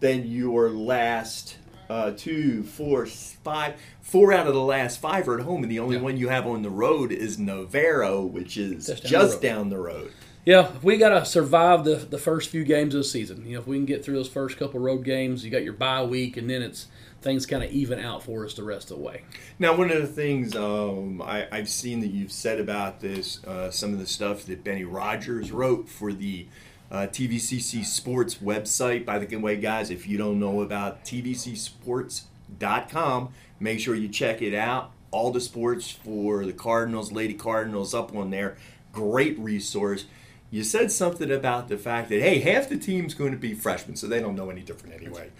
then 0.00 0.26
your 0.26 0.70
last 0.70 1.56
uh, 1.88 2.12
two, 2.16 2.62
four, 2.64 3.06
five, 3.06 3.74
four 4.00 4.32
out 4.32 4.46
of 4.46 4.54
the 4.54 4.60
last 4.60 4.98
five 4.98 5.28
are 5.28 5.38
at 5.38 5.44
home, 5.44 5.62
and 5.62 5.70
the 5.70 5.78
only 5.78 5.96
Yeah. 5.96 6.02
one 6.02 6.16
you 6.16 6.28
have 6.28 6.46
on 6.46 6.62
the 6.62 6.70
road 6.70 7.12
is 7.12 7.38
Navarro, 7.38 8.22
which 8.22 8.56
is 8.56 8.86
Just 8.86 9.04
down 9.04 9.28
the 9.28 9.36
down, 9.40 9.68
the 9.70 9.78
road. 9.78 10.10
Yeah, 10.46 10.70
we 10.80 10.96
got 10.96 11.10
to 11.10 11.26
survive 11.26 11.84
the 11.84 11.96
the 11.96 12.18
first 12.18 12.48
few 12.50 12.64
games 12.64 12.94
of 12.94 13.00
the 13.00 13.04
season. 13.04 13.44
You 13.44 13.54
know, 13.54 13.60
if 13.60 13.66
we 13.66 13.76
can 13.76 13.84
get 13.84 14.04
through 14.04 14.14
those 14.14 14.28
first 14.28 14.56
couple 14.56 14.80
road 14.80 15.04
games, 15.04 15.44
you 15.44 15.50
got 15.50 15.64
your 15.64 15.74
bye 15.74 16.02
week, 16.04 16.36
and 16.36 16.48
then 16.48 16.62
it's 16.62 16.86
things 17.20 17.44
kind 17.44 17.64
of 17.64 17.70
even 17.72 17.98
out 17.98 18.22
for 18.22 18.44
us 18.44 18.54
the 18.54 18.62
rest 18.62 18.90
of 18.90 18.98
the 18.98 19.02
way. 19.02 19.22
Now, 19.58 19.76
one 19.76 19.90
of 19.90 20.00
the 20.00 20.06
things 20.06 20.54
um, 20.54 21.20
I, 21.20 21.48
I've 21.50 21.68
seen 21.68 22.00
that 22.00 22.08
you've 22.08 22.30
said 22.30 22.60
about 22.60 23.00
this, 23.00 23.44
uh, 23.44 23.70
some 23.70 23.92
of 23.92 23.98
the 23.98 24.06
stuff 24.06 24.44
that 24.44 24.62
Benny 24.62 24.84
Rogers 24.84 25.50
wrote 25.50 25.88
for 25.88 26.12
the 26.12 26.46
uh, 26.90 27.08
TVCC 27.10 27.84
Sports 27.84 28.36
website. 28.36 29.04
By 29.04 29.18
the 29.18 29.36
way, 29.36 29.56
guys, 29.56 29.90
if 29.90 30.06
you 30.06 30.16
don't 30.16 30.38
know 30.38 30.62
about 30.62 31.04
TVC 31.04 31.56
Sports 31.56 32.26
sportsandgentlesport.com. 32.58 33.32
Make 33.58 33.80
sure 33.80 33.94
you 33.94 34.08
check 34.08 34.42
it 34.42 34.54
out. 34.54 34.92
All 35.10 35.30
the 35.30 35.40
sports 35.40 35.90
for 35.90 36.44
the 36.44 36.52
Cardinals, 36.52 37.12
Lady 37.12 37.34
Cardinals 37.34 37.94
up 37.94 38.14
on 38.14 38.30
there. 38.30 38.56
Great 38.92 39.38
resource. 39.38 40.06
You 40.50 40.62
said 40.62 40.92
something 40.92 41.30
about 41.30 41.68
the 41.68 41.76
fact 41.76 42.08
that, 42.10 42.20
hey, 42.20 42.38
half 42.40 42.68
the 42.68 42.78
team's 42.78 43.14
going 43.14 43.32
to 43.32 43.38
be 43.38 43.54
freshmen, 43.54 43.96
so 43.96 44.06
they 44.06 44.20
don't 44.20 44.36
know 44.36 44.50
any 44.50 44.62
different 44.62 44.94
anyway. 44.94 45.30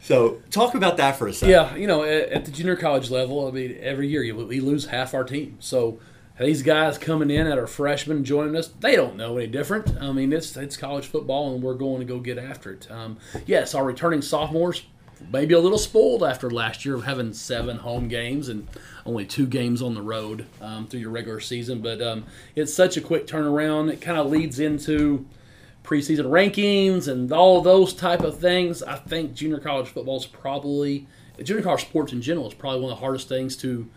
So, 0.00 0.42
talk 0.50 0.74
about 0.74 0.96
that 0.98 1.16
for 1.16 1.26
a 1.26 1.32
second. 1.32 1.50
Yeah, 1.50 1.74
you 1.76 1.86
know, 1.86 2.04
at, 2.04 2.28
at 2.28 2.44
the 2.44 2.50
junior 2.50 2.76
college 2.76 3.10
level, 3.10 3.48
I 3.48 3.50
mean, 3.50 3.76
every 3.80 4.06
year 4.06 4.22
you, 4.22 4.36
we 4.36 4.60
lose 4.60 4.86
half 4.86 5.14
our 5.14 5.24
team. 5.24 5.56
So 5.60 5.98
these 6.38 6.62
guys 6.62 6.98
coming 6.98 7.30
in 7.30 7.48
that 7.48 7.58
are 7.58 7.66
freshmen 7.66 8.24
joining 8.24 8.56
us, 8.56 8.68
they 8.68 8.96
don't 8.96 9.16
know 9.16 9.38
any 9.38 9.46
different. 9.46 9.96
I 10.00 10.12
mean, 10.12 10.32
it's 10.32 10.56
it's 10.56 10.76
college 10.76 11.06
football, 11.06 11.54
and 11.54 11.62
we're 11.62 11.74
going 11.74 12.00
to 12.00 12.04
go 12.04 12.18
get 12.18 12.38
after 12.38 12.72
it. 12.72 12.90
Um, 12.90 13.18
yes, 13.46 13.74
our 13.74 13.84
returning 13.84 14.20
sophomores 14.20 14.82
maybe 15.32 15.54
a 15.54 15.60
little 15.60 15.78
spoiled 15.78 16.22
after 16.22 16.50
last 16.50 16.84
year 16.84 16.94
of 16.94 17.04
having 17.04 17.32
seven 17.32 17.78
home 17.78 18.08
games 18.08 18.48
and 18.48 18.68
only 19.06 19.24
two 19.24 19.46
games 19.46 19.82
on 19.82 19.94
the 19.94 20.02
road 20.02 20.46
um, 20.60 20.86
through 20.86 21.00
your 21.00 21.10
regular 21.10 21.40
season. 21.40 21.80
But 21.80 22.00
um, 22.00 22.24
it's 22.54 22.72
such 22.72 22.96
a 22.96 23.00
quick 23.00 23.26
turnaround. 23.26 23.92
It 23.92 24.00
kind 24.00 24.18
of 24.18 24.26
leads 24.30 24.58
into 24.58 25.26
preseason 25.82 26.26
rankings 26.26 27.08
and 27.08 27.30
all 27.32 27.60
those 27.60 27.92
type 27.92 28.22
of 28.22 28.38
things. 28.38 28.82
I 28.82 28.96
think 28.96 29.34
junior 29.34 29.58
college 29.58 29.88
football 29.88 30.16
is 30.16 30.26
probably 30.26 31.06
junior 31.42 31.62
college 31.62 31.82
sports 31.82 32.12
in 32.12 32.22
general 32.22 32.46
is 32.46 32.54
probably 32.54 32.80
one 32.80 32.92
of 32.92 32.98
the 32.98 33.04
hardest 33.04 33.28
things 33.28 33.56
to 33.56 33.90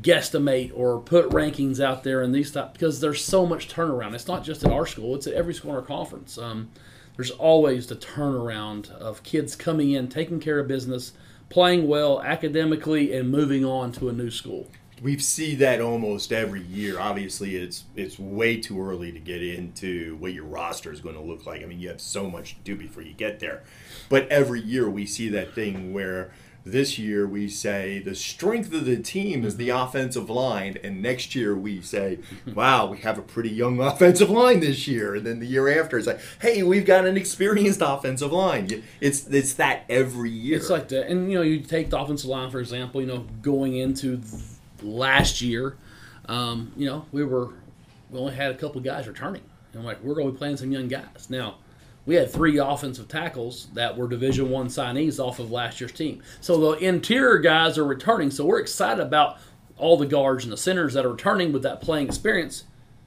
guesstimate 0.00 0.72
or 0.74 1.00
put 1.00 1.30
rankings 1.30 1.80
out 1.80 2.02
there 2.02 2.22
in 2.22 2.32
these 2.32 2.50
type 2.50 2.72
because 2.72 3.00
there's 3.00 3.24
so 3.24 3.46
much 3.46 3.68
turnaround. 3.68 4.14
It's 4.14 4.26
not 4.28 4.44
just 4.44 4.64
at 4.64 4.72
our 4.72 4.86
school; 4.86 5.14
it's 5.14 5.26
at 5.26 5.34
every 5.34 5.54
school 5.54 5.70
in 5.70 5.76
our 5.76 5.82
conference. 5.82 6.36
Um, 6.36 6.70
there's 7.16 7.30
always 7.30 7.86
the 7.86 7.96
turnaround 7.96 8.90
of 8.90 9.22
kids 9.22 9.54
coming 9.56 9.92
in, 9.92 10.08
taking 10.08 10.40
care 10.40 10.58
of 10.58 10.68
business, 10.68 11.12
playing 11.48 11.86
well 11.86 12.22
academically, 12.22 13.14
and 13.16 13.30
moving 13.30 13.64
on 13.64 13.92
to 13.92 14.08
a 14.08 14.12
new 14.12 14.30
school. 14.30 14.68
We 15.02 15.18
see 15.18 15.54
that 15.56 15.80
almost 15.80 16.32
every 16.32 16.62
year. 16.62 16.98
Obviously, 16.98 17.56
it's 17.56 17.84
it's 17.94 18.18
way 18.18 18.60
too 18.60 18.80
early 18.80 19.12
to 19.12 19.18
get 19.18 19.42
into 19.42 20.16
what 20.16 20.32
your 20.32 20.44
roster 20.44 20.92
is 20.92 21.00
going 21.00 21.16
to 21.16 21.20
look 21.20 21.46
like. 21.46 21.62
I 21.62 21.66
mean, 21.66 21.80
you 21.80 21.88
have 21.88 22.00
so 22.00 22.30
much 22.30 22.54
to 22.54 22.60
do 22.62 22.76
before 22.76 23.02
you 23.02 23.12
get 23.12 23.40
there. 23.40 23.62
But 24.08 24.28
every 24.28 24.60
year 24.60 24.88
we 24.88 25.04
see 25.04 25.28
that 25.30 25.52
thing 25.52 25.92
where 25.92 26.32
this 26.64 26.98
year 26.98 27.26
we 27.26 27.48
say 27.48 27.98
the 27.98 28.14
strength 28.14 28.72
of 28.72 28.86
the 28.86 28.96
team 28.96 29.44
is 29.44 29.56
the 29.56 29.68
offensive 29.68 30.30
line, 30.30 30.78
and 30.82 31.02
next 31.02 31.34
year 31.34 31.54
we 31.54 31.80
say, 31.82 32.18
wow, 32.54 32.86
we 32.86 32.98
have 32.98 33.18
a 33.18 33.22
pretty 33.22 33.50
young 33.50 33.80
offensive 33.82 34.30
line 34.30 34.60
this 34.60 34.88
year, 34.88 35.14
and 35.14 35.26
then 35.26 35.40
the 35.40 35.46
year 35.46 35.80
after 35.80 35.98
it's 35.98 36.06
like, 36.06 36.20
hey, 36.40 36.62
we've 36.62 36.86
got 36.86 37.06
an 37.06 37.16
experienced 37.16 37.82
offensive 37.82 38.32
line. 38.32 38.82
It's 39.00 39.26
it's 39.28 39.54
that 39.54 39.84
every 39.88 40.30
year. 40.30 40.56
It's 40.56 40.70
like 40.70 40.88
that, 40.88 41.08
and 41.08 41.30
you 41.30 41.38
know, 41.38 41.42
you 41.42 41.60
take 41.60 41.90
the 41.90 41.98
offensive 41.98 42.30
line 42.30 42.50
for 42.50 42.60
example. 42.60 43.00
You 43.00 43.08
know, 43.08 43.26
going 43.42 43.76
into 43.76 44.22
last 44.82 45.42
year, 45.42 45.76
um, 46.26 46.72
you 46.76 46.86
know, 46.86 47.04
we 47.12 47.24
were 47.24 47.50
we 48.10 48.18
only 48.18 48.34
had 48.34 48.50
a 48.50 48.54
couple 48.54 48.80
guys 48.80 49.06
returning, 49.06 49.42
and 49.74 49.84
like 49.84 50.02
we're 50.02 50.14
going 50.14 50.28
to 50.28 50.32
be 50.32 50.38
playing 50.38 50.56
some 50.56 50.72
young 50.72 50.88
guys 50.88 51.28
now 51.28 51.56
we 52.06 52.16
had 52.16 52.30
three 52.30 52.58
offensive 52.58 53.08
tackles 53.08 53.68
that 53.74 53.96
were 53.96 54.08
Division 54.08 54.50
One 54.50 54.68
signees 54.68 55.18
off 55.18 55.38
of 55.38 55.50
last 55.50 55.80
year's 55.80 55.92
team. 55.92 56.22
So 56.40 56.58
the 56.58 56.86
interior 56.86 57.38
guys 57.38 57.78
are 57.78 57.84
returning. 57.84 58.30
So 58.30 58.44
we're 58.44 58.60
excited 58.60 59.02
about 59.02 59.38
all 59.76 59.96
the 59.96 60.06
guards 60.06 60.44
and 60.44 60.52
the 60.52 60.56
centers 60.56 60.94
that 60.94 61.04
are 61.04 61.12
returning 61.12 61.52
with 61.52 61.62
that 61.62 61.80
playing 61.80 62.06
experience. 62.06 62.64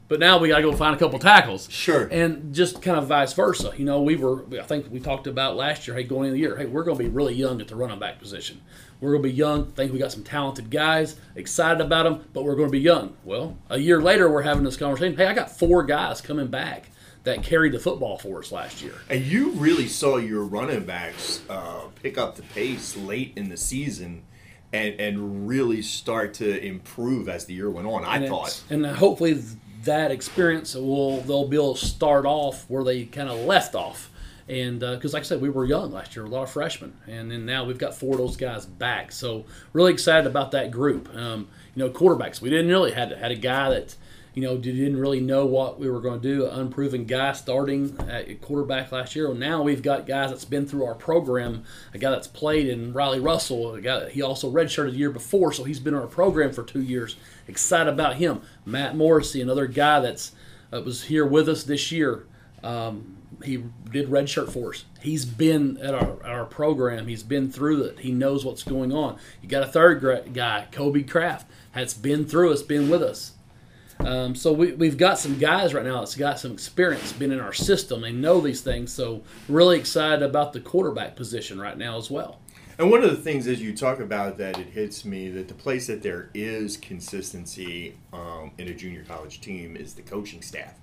But 0.08 0.22
now 0.22 0.38
we 0.38 0.48
got 0.48 0.58
to 0.58 0.62
go 0.64 0.74
find 0.74 0.96
a 0.96 1.00
couple 1.00 1.20
tackles. 1.20 1.70
Sure. 1.70 2.08
And 2.10 2.56
just 2.56 2.82
kind 2.82 2.98
of 2.98 3.08
vice 3.08 3.34
versa. 3.34 3.74
You 3.78 3.84
know, 3.84 4.02
we 4.02 4.16
were, 4.16 4.46
I 4.58 4.64
think 4.64 4.90
we 4.90 5.02
talked 5.02 5.28
about 5.28 5.58
last 5.58 5.86
year, 5.86 5.98
hey, 5.98 6.04
going 6.04 6.28
into 6.28 6.36
the 6.36 6.40
year, 6.40 6.56
hey, 6.56 6.66
we're 6.66 6.84
going 6.84 6.98
to 6.98 7.04
be 7.04 7.10
really 7.10 7.36
young 7.36 7.60
at 7.60 7.68
the 7.68 7.76
running 7.76 8.00
back 8.00 8.18
position. 8.18 8.62
We're 9.02 9.12
going 9.12 9.24
to 9.24 9.30
be 9.30 9.36
young. 9.36 9.66
think 9.66 9.92
we 9.92 10.00
got 10.00 10.14
some 10.14 10.24
talented 10.24 10.72
guys, 10.72 11.18
excited 11.36 11.82
about 11.82 12.04
them, 12.04 12.26
but 12.34 12.46
we're 12.46 12.56
going 12.56 12.70
to 12.70 12.72
be 12.72 12.80
young. 12.80 13.18
Well, 13.26 13.58
a 13.70 13.78
year 13.78 14.02
later, 14.02 14.32
we're 14.32 14.44
having 14.44 14.64
this 14.64 14.78
conversation. 14.78 15.18
Hey, 15.18 15.28
I 15.28 15.34
got 15.34 15.52
four 15.52 15.84
guys 15.84 16.22
coming 16.22 16.48
back 16.48 16.90
that 17.28 17.44
carried 17.44 17.72
the 17.72 17.80
football 17.80 18.18
for 18.18 18.40
us 18.40 18.52
last 18.52 18.82
year. 18.82 18.96
And 19.10 19.24
you 19.24 19.52
really 19.52 19.88
saw 19.88 20.18
your 20.18 20.44
running 20.44 20.84
backs 20.84 21.42
uh, 21.50 21.84
pick 22.02 22.18
up 22.18 22.36
the 22.36 22.44
pace 22.44 22.98
late 22.98 23.34
in 23.36 23.50
the 23.50 23.58
season. 23.58 24.24
And, 24.74 25.00
and 25.00 25.48
really 25.48 25.82
start 25.82 26.34
to 26.36 26.62
improve 26.62 27.30
as 27.30 27.46
the 27.46 27.54
year 27.54 27.70
went 27.70 27.88
on. 27.88 28.04
I 28.04 28.18
and 28.18 28.28
thought, 28.28 28.62
and 28.70 28.86
hopefully 28.86 29.42
that 29.86 30.12
experience 30.12 30.76
will 30.76 31.22
they'll 31.22 31.48
be 31.48 31.56
able 31.56 31.76
to 31.76 31.86
start 31.86 32.26
off 32.26 32.66
where 32.70 32.84
they 32.84 33.06
kind 33.06 33.30
of 33.30 33.40
left 33.46 33.76
off. 33.76 34.10
And 34.50 34.82
because, 34.82 35.14
uh, 35.14 35.18
like 35.18 35.24
I 35.24 35.26
said, 35.26 35.40
we 35.40 35.50
were 35.50 35.64
young 35.64 35.94
last 35.94 36.18
year, 36.18 36.26
a 36.26 36.28
lot 36.30 36.44
of 36.44 36.52
freshmen, 36.52 36.98
and 37.08 37.32
then 37.32 37.46
now 37.46 37.64
we've 37.64 37.78
got 37.78 37.96
four 37.96 38.12
of 38.12 38.18
those 38.18 38.36
guys 38.36 38.66
back. 38.66 39.14
So 39.14 39.46
really 39.72 39.94
excited 39.94 40.28
about 40.28 40.52
that 40.52 40.70
group. 40.70 41.08
Um, 41.16 41.48
you 41.74 41.86
know, 41.86 41.90
quarterbacks. 41.90 42.42
We 42.42 42.50
didn't 42.50 42.68
really 42.68 42.92
had 42.92 43.14
had 43.14 43.32
a 43.32 43.36
guy 43.36 43.70
that 43.70 43.96
you 44.38 44.44
know, 44.44 44.56
didn't 44.56 45.00
really 45.00 45.20
know 45.20 45.48
what 45.48 45.80
we 45.80 45.90
were 45.90 46.00
going 46.00 46.22
to 46.22 46.36
do. 46.36 46.46
An 46.46 46.60
unproven 46.60 47.06
guy 47.06 47.34
starting 47.34 47.98
at 48.08 48.40
quarterback 48.40 48.92
last 48.92 49.16
year. 49.16 49.30
Well, 49.30 49.36
now 49.36 49.64
we've 49.64 49.82
got 49.82 50.06
guys 50.06 50.30
that's 50.30 50.46
been 50.46 50.68
through 50.68 50.86
our 50.86 50.94
program. 50.94 51.64
A 51.96 51.98
guy 51.98 52.12
that's 52.12 52.28
played 52.28 52.68
in 52.68 52.94
Riley 52.94 53.20
Russell. 53.20 53.74
A 53.74 53.82
guy 53.82 53.98
that 53.98 54.12
he 54.12 54.22
also 54.22 54.52
redshirted 54.52 54.92
the 54.92 54.98
year 54.98 55.10
before, 55.10 55.52
so 55.54 55.64
he's 55.64 55.80
been 55.80 55.96
in 55.96 56.00
our 56.00 56.06
program 56.06 56.54
for 56.54 56.62
two 56.62 56.84
years. 56.84 57.16
Excited 57.48 57.92
about 57.92 58.18
him. 58.18 58.44
Matt 58.64 58.96
Morrissey, 58.96 59.42
another 59.42 59.66
guy 59.66 60.02
that's 60.02 60.34
uh, 60.72 60.82
was 60.82 61.06
here 61.06 61.26
with 61.26 61.50
us 61.50 61.64
this 61.64 61.92
year. 61.92 62.28
Um, 62.62 63.18
he 63.44 63.64
did 63.90 64.08
redshirt 64.08 64.52
for 64.52 64.70
us. 64.70 64.86
He's 65.02 65.26
been 65.26 65.80
at 65.80 65.96
our, 65.96 66.24
our 66.24 66.46
program. 66.46 67.08
He's 67.08 67.24
been 67.24 67.52
through 67.52 67.86
it. 67.86 68.00
He 68.02 68.12
knows 68.12 68.46
what's 68.46 68.62
going 68.62 68.94
on. 68.94 69.18
You 69.42 69.50
got 69.50 69.64
a 69.64 69.68
third 69.68 70.32
guy, 70.36 70.68
Kobe 70.72 71.02
Kraft, 71.02 71.50
that's 71.74 71.96
been 71.96 72.28
through 72.28 72.54
us, 72.54 72.62
been 72.62 72.88
with 72.88 73.02
us. 73.02 73.32
Um, 74.00 74.36
so 74.36 74.54
we, 74.54 74.74
we've 74.74 74.98
got 74.98 75.20
some 75.20 75.38
guys 75.38 75.74
right 75.74 75.86
now 75.86 76.00
that's 76.00 76.16
got 76.16 76.40
some 76.40 76.52
experience, 76.52 77.12
been 77.12 77.32
in 77.32 77.40
our 77.40 77.54
system, 77.54 78.02
they 78.02 78.12
know 78.12 78.40
these 78.40 78.62
things. 78.62 78.92
So 78.92 79.24
really 79.50 79.78
excited 79.80 80.24
about 80.24 80.54
the 80.54 80.60
quarterback 80.60 81.16
position 81.16 81.60
right 81.60 81.78
now 81.78 81.98
as 81.98 82.10
well. 82.12 82.40
And 82.80 82.92
one 82.92 83.04
of 83.04 83.10
the 83.10 83.18
things 83.18 83.48
as 83.48 83.60
you 83.60 83.76
talk 83.76 84.00
about 84.00 84.38
that 84.38 84.60
it 84.60 84.68
hits 84.68 85.04
me 85.04 85.30
that 85.32 85.48
the 85.48 85.56
place 85.56 85.88
that 85.88 86.04
there 86.04 86.30
is 86.36 86.78
consistency 86.78 87.98
um, 88.14 88.52
in 88.60 88.68
a 88.68 88.74
junior 88.74 89.04
college 89.04 89.42
team 89.42 89.76
is 89.76 89.96
the 89.96 90.04
coaching 90.04 90.44
staff. 90.44 90.76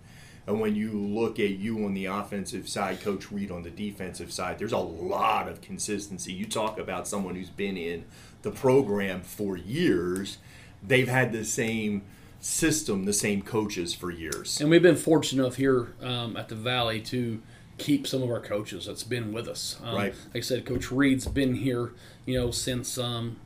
And 0.47 0.61
when 0.61 0.75
you 0.75 0.91
look 0.93 1.39
at 1.39 1.51
you 1.51 1.85
on 1.87 1.95
the 1.95 2.07
offensive 2.07 2.69
side, 2.69 3.01
Coach 3.01 3.31
Reed 3.31 3.51
on 3.51 3.63
the 3.63 3.71
defensive 3.71 4.33
side, 4.33 4.59
there's 4.59 4.73
a 4.73 4.79
lot 4.79 5.49
of 5.49 5.61
consistency. 5.61 6.33
You 6.33 6.47
talk 6.47 6.79
about 6.79 7.09
someone 7.09 7.37
who's 7.37 7.49
been 7.49 7.77
in 7.77 8.05
the 8.43 8.51
program 8.51 9.23
for 9.23 9.57
years, 9.57 10.39
they've 10.87 11.09
had 11.09 11.33
the 11.33 11.45
same 11.45 12.03
system 12.45 13.07
the 13.07 13.13
same 13.13 13.41
coaches 13.41 13.95
for 13.95 14.11
years. 14.11 14.61
And 14.61 14.69
we've 14.69 14.83
been 14.83 14.97
fortunate 14.97 15.43
enough 15.43 15.57
here 15.57 15.95
um, 16.03 16.37
at 16.37 16.49
the 16.51 16.55
Valley 16.55 17.01
to 17.01 17.41
keep 17.79 18.07
some 18.07 18.23
of 18.23 18.29
our 18.29 18.41
coaches 18.41 18.85
that's 18.85 19.03
been 19.03 19.33
with 19.33 19.49
us. 19.49 19.81
Um, 19.83 19.97
right. 19.97 20.15
Like 20.27 20.37
I 20.37 20.41
said, 20.41 20.67
Coach 20.67 20.93
Reed's 20.93 21.27
been 21.27 21.55
here, 21.55 21.95
you 22.27 22.39
know, 22.39 22.51
since 22.51 22.99
um, 22.99 23.39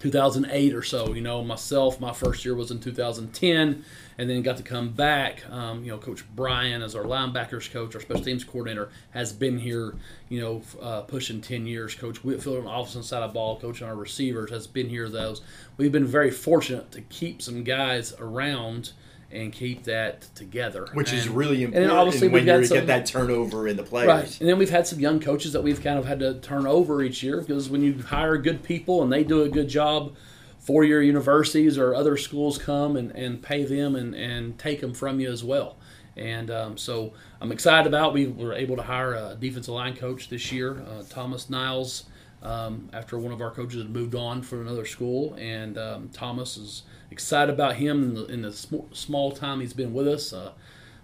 2008 0.00 0.74
or 0.74 0.82
so. 0.82 1.14
You 1.14 1.22
know, 1.22 1.42
myself, 1.42 1.98
my 1.98 2.12
first 2.12 2.44
year 2.44 2.54
was 2.54 2.70
in 2.70 2.78
2010 2.80 3.84
and 4.20 4.28
then 4.28 4.42
got 4.42 4.58
to 4.58 4.62
come 4.62 4.90
back. 4.90 5.42
Um, 5.50 5.82
you 5.82 5.90
know, 5.90 5.96
Coach 5.96 6.24
Brian, 6.36 6.82
as 6.82 6.94
our 6.94 7.04
linebackers 7.04 7.72
coach, 7.72 7.94
our 7.94 8.02
special 8.02 8.22
teams 8.22 8.44
coordinator, 8.44 8.90
has 9.12 9.32
been 9.32 9.58
here. 9.58 9.94
You 10.28 10.40
know, 10.42 10.62
uh, 10.80 11.00
pushing 11.00 11.40
ten 11.40 11.66
years. 11.66 11.94
Coach 11.94 12.22
Whitfield 12.22 12.58
on 12.58 12.64
the 12.64 12.70
offensive 12.70 13.06
side 13.06 13.22
of 13.22 13.32
ball, 13.32 13.58
coaching 13.58 13.86
our 13.86 13.96
receivers, 13.96 14.50
has 14.50 14.66
been 14.66 14.90
here. 14.90 15.08
Those 15.08 15.40
we've 15.78 15.90
been 15.90 16.06
very 16.06 16.30
fortunate 16.30 16.92
to 16.92 17.00
keep 17.00 17.40
some 17.40 17.64
guys 17.64 18.12
around 18.20 18.92
and 19.32 19.54
keep 19.54 19.84
that 19.84 20.22
together. 20.34 20.88
Which 20.92 21.12
and, 21.12 21.18
is 21.18 21.28
really 21.28 21.62
important 21.62 21.90
and 21.90 21.98
obviously 21.98 22.28
when 22.28 22.46
you 22.46 22.68
get 22.68 22.88
that 22.88 23.06
turnover 23.06 23.68
in 23.68 23.78
the 23.78 23.84
players. 23.84 24.08
Right. 24.08 24.40
And 24.40 24.50
then 24.50 24.58
we've 24.58 24.70
had 24.70 24.86
some 24.86 25.00
young 25.00 25.18
coaches 25.20 25.54
that 25.54 25.62
we've 25.62 25.82
kind 25.82 25.98
of 25.98 26.04
had 26.04 26.18
to 26.18 26.34
turn 26.40 26.66
over 26.66 27.02
each 27.02 27.22
year 27.22 27.40
because 27.40 27.70
when 27.70 27.80
you 27.80 28.02
hire 28.02 28.36
good 28.36 28.62
people 28.62 29.02
and 29.02 29.10
they 29.10 29.24
do 29.24 29.42
a 29.44 29.48
good 29.48 29.68
job, 29.68 30.14
four 30.60 30.84
year 30.84 31.02
universities 31.02 31.76
or 31.78 31.94
other 31.94 32.16
schools 32.16 32.58
come 32.58 32.96
and, 32.96 33.10
and 33.12 33.42
pay 33.42 33.64
them 33.64 33.96
and, 33.96 34.14
and 34.14 34.58
take 34.58 34.80
them 34.80 34.94
from 34.94 35.18
you 35.18 35.30
as 35.30 35.42
well. 35.42 35.76
And 36.16 36.50
um, 36.50 36.76
so 36.76 37.14
I'm 37.40 37.50
excited 37.50 37.86
about 37.86 38.12
we 38.12 38.26
were 38.26 38.52
able 38.52 38.76
to 38.76 38.82
hire 38.82 39.14
a 39.14 39.36
defensive 39.38 39.74
line 39.74 39.96
coach 39.96 40.28
this 40.28 40.52
year, 40.52 40.84
uh, 40.86 41.02
Thomas 41.08 41.48
Niles, 41.48 42.04
um, 42.42 42.90
after 42.92 43.18
one 43.18 43.32
of 43.32 43.40
our 43.40 43.50
coaches 43.50 43.82
had 43.82 43.90
moved 43.90 44.14
on 44.14 44.42
from 44.42 44.60
another 44.60 44.84
school. 44.84 45.34
And 45.34 45.78
um, 45.78 46.10
Thomas 46.12 46.56
is 46.56 46.82
excited 47.10 47.52
about 47.52 47.76
him 47.76 48.02
in 48.02 48.14
the, 48.14 48.26
in 48.26 48.42
the 48.42 48.52
sm- 48.52 48.92
small 48.92 49.32
time 49.32 49.60
he's 49.60 49.72
been 49.72 49.94
with 49.94 50.08
us. 50.08 50.32
Uh, 50.32 50.52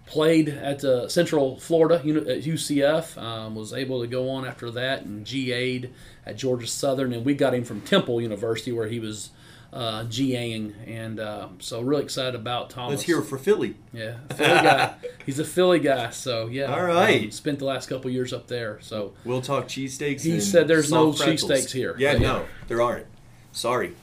played 0.07 0.49
at 0.49 0.85
uh, 0.85 1.09
Central 1.09 1.59
Florida 1.59 1.97
at 1.97 2.43
UCF, 2.43 3.21
um, 3.21 3.57
was 3.57 3.73
able 3.73 4.01
to 4.03 4.07
go 4.07 4.31
on 4.31 4.47
after 4.47 4.71
that 4.71 5.03
and 5.03 5.27
GA'd 5.27 5.93
at 6.25 6.37
Georgia 6.37 6.67
Southern. 6.67 7.13
And 7.13 7.25
we 7.25 7.35
got 7.35 7.55
him 7.55 7.65
from 7.65 7.81
Temple 7.81 8.21
University 8.21 8.71
where 8.71 8.87
he 8.87 9.01
was 9.01 9.31
uh, 9.73 10.05
GAing, 10.05 10.75
and 10.87 11.21
uh, 11.21 11.49
so 11.59 11.81
really 11.81 12.03
excited 12.03 12.35
about 12.35 12.71
Thomas. 12.71 12.91
Let's 12.91 13.03
hear 13.03 13.23
for 13.23 13.39
Philly. 13.39 13.77
Yeah, 13.93 14.17
Philly 14.35 14.63
guy. 14.63 14.95
He's 15.27 15.39
a 15.39 15.45
Philly 15.45 15.81
guy, 15.81 16.11
so 16.11 16.47
yeah. 16.47 16.75
All 16.75 16.85
right. 16.85 17.25
um, 17.25 17.31
spent 17.31 17.59
the 17.59 17.65
last 17.65 17.89
couple 17.89 18.11
years 18.11 18.33
up 18.33 18.47
there, 18.47 18.79
so 18.81 19.13
We'll 19.25 19.43
talk 19.43 19.67
cheesesteaks. 19.69 20.23
He 20.23 20.41
said 20.41 20.69
there's 20.69 20.91
no 20.91 21.13
cheesesteaks 21.13 21.73
here. 21.73 21.97
Yeah, 21.99 22.13
yeah. 22.13 22.19
no, 22.19 22.47
there 22.69 22.81
aren't. 22.81 23.07
Sorry, 23.53 23.95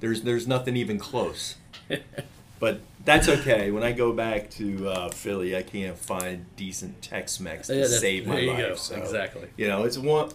there's 0.00 0.22
there's 0.22 0.46
nothing 0.46 0.76
even 0.76 0.98
close. 0.98 1.56
but 2.60 2.80
that's 3.04 3.28
okay. 3.28 3.70
When 3.70 3.82
I 3.82 3.92
go 3.92 4.12
back 4.12 4.50
to 4.50 4.88
uh, 4.88 5.10
Philly, 5.10 5.56
I 5.56 5.62
can't 5.62 5.98
find 5.98 6.46
decent 6.56 7.02
Tex-Mex 7.02 7.66
to 7.68 7.76
Yeah, 7.76 7.86
save 7.86 8.26
my 8.26 8.40
life. 8.40 8.78
So, 8.78 8.96
Exactly. 8.96 9.48
You 9.56 9.68
know, 9.68 9.84
it's 9.84 9.98
one, 9.98 10.30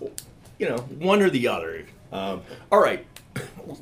you 0.60 0.68
know, 0.68 0.78
one 0.78 1.22
or 1.22 1.30
the 1.30 1.48
other. 1.48 1.86
Um, 2.12 2.42
all 2.72 2.82
right, 2.82 3.06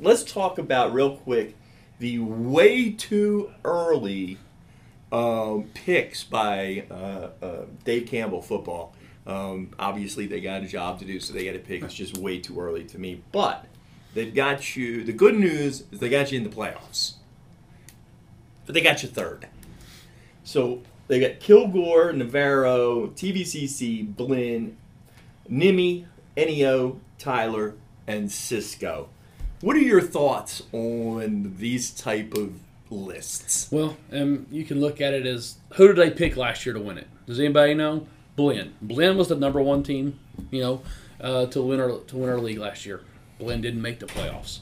let's 0.00 0.24
talk 0.24 0.58
about 0.58 0.92
real 0.92 1.16
quick 1.16 1.56
the 1.98 2.18
way 2.18 2.90
too 2.90 3.50
early 3.64 4.38
um, 5.12 5.70
picks 5.74 6.24
by 6.24 6.84
uh, 6.90 7.28
uh, 7.44 7.64
Dave 7.84 8.06
Campbell 8.06 8.42
football. 8.42 8.94
Um, 9.26 9.70
obviously, 9.78 10.26
they 10.26 10.40
got 10.40 10.62
a 10.62 10.66
job 10.66 10.98
to 11.00 11.04
do, 11.04 11.18
so 11.20 11.32
they 11.32 11.44
got 11.44 11.52
to 11.52 11.58
pick. 11.58 11.82
It's 11.82 11.94
just 11.94 12.16
way 12.18 12.38
too 12.38 12.60
early 12.60 12.84
to 12.84 12.98
me. 12.98 13.22
But 13.32 13.66
they've 14.14 14.34
got 14.34 14.76
you. 14.76 15.04
The 15.04 15.12
good 15.12 15.34
news 15.34 15.84
is 15.90 16.00
they 16.00 16.08
got 16.08 16.30
you 16.30 16.38
in 16.38 16.44
the 16.44 16.54
playoffs, 16.54 17.14
but 18.66 18.74
they 18.74 18.80
got 18.80 19.02
you 19.02 19.08
third. 19.08 19.48
So 20.44 20.82
they 21.08 21.18
got 21.18 21.40
Kilgore, 21.40 22.12
Navarro, 22.12 23.08
TVCC, 23.08 24.14
Blinn, 24.14 24.76
Nimi, 25.50 26.06
NEO, 26.36 27.00
Tyler, 27.18 27.74
and 28.06 28.30
Cisco. 28.30 29.08
What 29.60 29.76
are 29.76 29.80
your 29.80 30.02
thoughts 30.02 30.62
on 30.72 31.54
these 31.58 31.90
type 31.90 32.34
of 32.34 32.60
lists? 32.90 33.68
Well, 33.70 33.96
um, 34.12 34.46
you 34.50 34.64
can 34.64 34.80
look 34.80 35.00
at 35.00 35.14
it 35.14 35.26
as 35.26 35.56
who 35.74 35.88
did 35.88 35.96
they 35.96 36.10
pick 36.10 36.36
last 36.36 36.66
year 36.66 36.74
to 36.74 36.80
win 36.80 36.98
it? 36.98 37.06
Does 37.26 37.40
anybody 37.40 37.74
know? 37.74 38.06
Blinn. 38.36 38.74
Blinn 38.82 39.16
was 39.16 39.28
the 39.28 39.34
number 39.36 39.60
one 39.62 39.82
team, 39.82 40.18
you 40.50 40.60
know, 40.60 40.82
uh, 41.20 41.46
to 41.46 41.62
win 41.62 41.80
our 41.80 41.98
to 41.98 42.16
win 42.16 42.28
our 42.28 42.38
league 42.38 42.58
last 42.58 42.84
year. 42.84 43.00
Blinn 43.38 43.62
didn't 43.62 43.80
make 43.82 43.98
the 43.98 44.06
playoffs. 44.06 44.60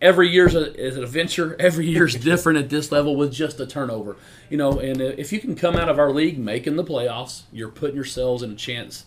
Every 0.00 0.30
year's 0.30 0.54
a, 0.54 0.74
is 0.82 0.96
an 0.96 1.02
adventure. 1.04 1.56
Every 1.60 1.86
year's 1.86 2.14
different 2.14 2.58
at 2.58 2.70
this 2.70 2.90
level 2.90 3.16
with 3.16 3.32
just 3.34 3.60
a 3.60 3.66
turnover, 3.66 4.16
you 4.48 4.56
know. 4.56 4.80
And 4.80 5.02
if 5.02 5.30
you 5.30 5.40
can 5.40 5.54
come 5.54 5.76
out 5.76 5.90
of 5.90 5.98
our 5.98 6.10
league 6.10 6.38
making 6.38 6.76
the 6.76 6.84
playoffs, 6.84 7.42
you're 7.52 7.68
putting 7.68 7.96
yourselves 7.96 8.42
in 8.42 8.50
a 8.50 8.56
chance 8.56 9.04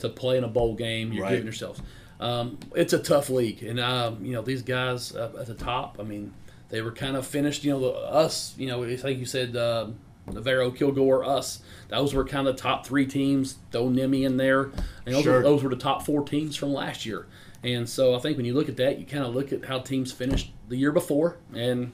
to 0.00 0.08
play 0.08 0.36
in 0.36 0.42
a 0.42 0.48
bowl 0.48 0.74
game. 0.74 1.12
You're 1.12 1.22
Right. 1.22 1.30
giving 1.30 1.44
yourselves. 1.46 1.80
Um, 2.22 2.58
it's 2.76 2.92
a 2.92 2.98
tough 2.98 3.30
league, 3.30 3.62
and 3.62 3.80
um, 3.80 4.24
you 4.24 4.32
know 4.32 4.42
these 4.42 4.62
guys 4.62 5.12
at 5.14 5.46
the 5.46 5.54
top. 5.54 5.96
I 5.98 6.04
mean, 6.04 6.32
they 6.68 6.80
were 6.80 6.92
kind 6.92 7.16
of 7.16 7.26
finished. 7.26 7.64
You 7.64 7.72
know, 7.78 7.86
us. 7.90 8.54
You 8.56 8.68
know, 8.68 8.84
I 8.84 8.96
think 8.96 9.18
you 9.18 9.26
said 9.26 9.56
uh, 9.56 9.88
Navarro, 10.32 10.70
Kilgore, 10.70 11.24
us. 11.24 11.60
Those 11.88 12.14
were 12.14 12.24
kind 12.24 12.46
of 12.46 12.56
the 12.56 12.62
top 12.62 12.86
three 12.86 13.06
teams. 13.06 13.56
Throw 13.72 13.88
Nemi 13.88 14.24
in 14.24 14.36
there. 14.36 14.70
And 15.04 15.14
those, 15.14 15.24
Sure. 15.24 15.38
were, 15.38 15.42
those 15.42 15.62
were 15.62 15.70
the 15.70 15.76
top 15.76 16.06
four 16.06 16.22
teams 16.24 16.56
from 16.56 16.72
last 16.72 17.04
year. 17.04 17.26
And 17.64 17.88
so 17.88 18.14
I 18.14 18.18
think 18.18 18.36
when 18.36 18.46
you 18.46 18.54
look 18.54 18.68
at 18.68 18.76
that, 18.78 18.98
you 18.98 19.04
kind 19.06 19.24
of 19.24 19.34
look 19.34 19.52
at 19.52 19.64
how 19.64 19.80
teams 19.80 20.10
finished 20.12 20.52
the 20.68 20.76
year 20.76 20.92
before, 20.92 21.36
and 21.54 21.92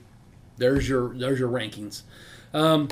there's 0.57 0.89
your 0.89 1.15
there's 1.15 1.39
your 1.39 1.51
rankings. 1.51 2.03
Um, 2.55 2.89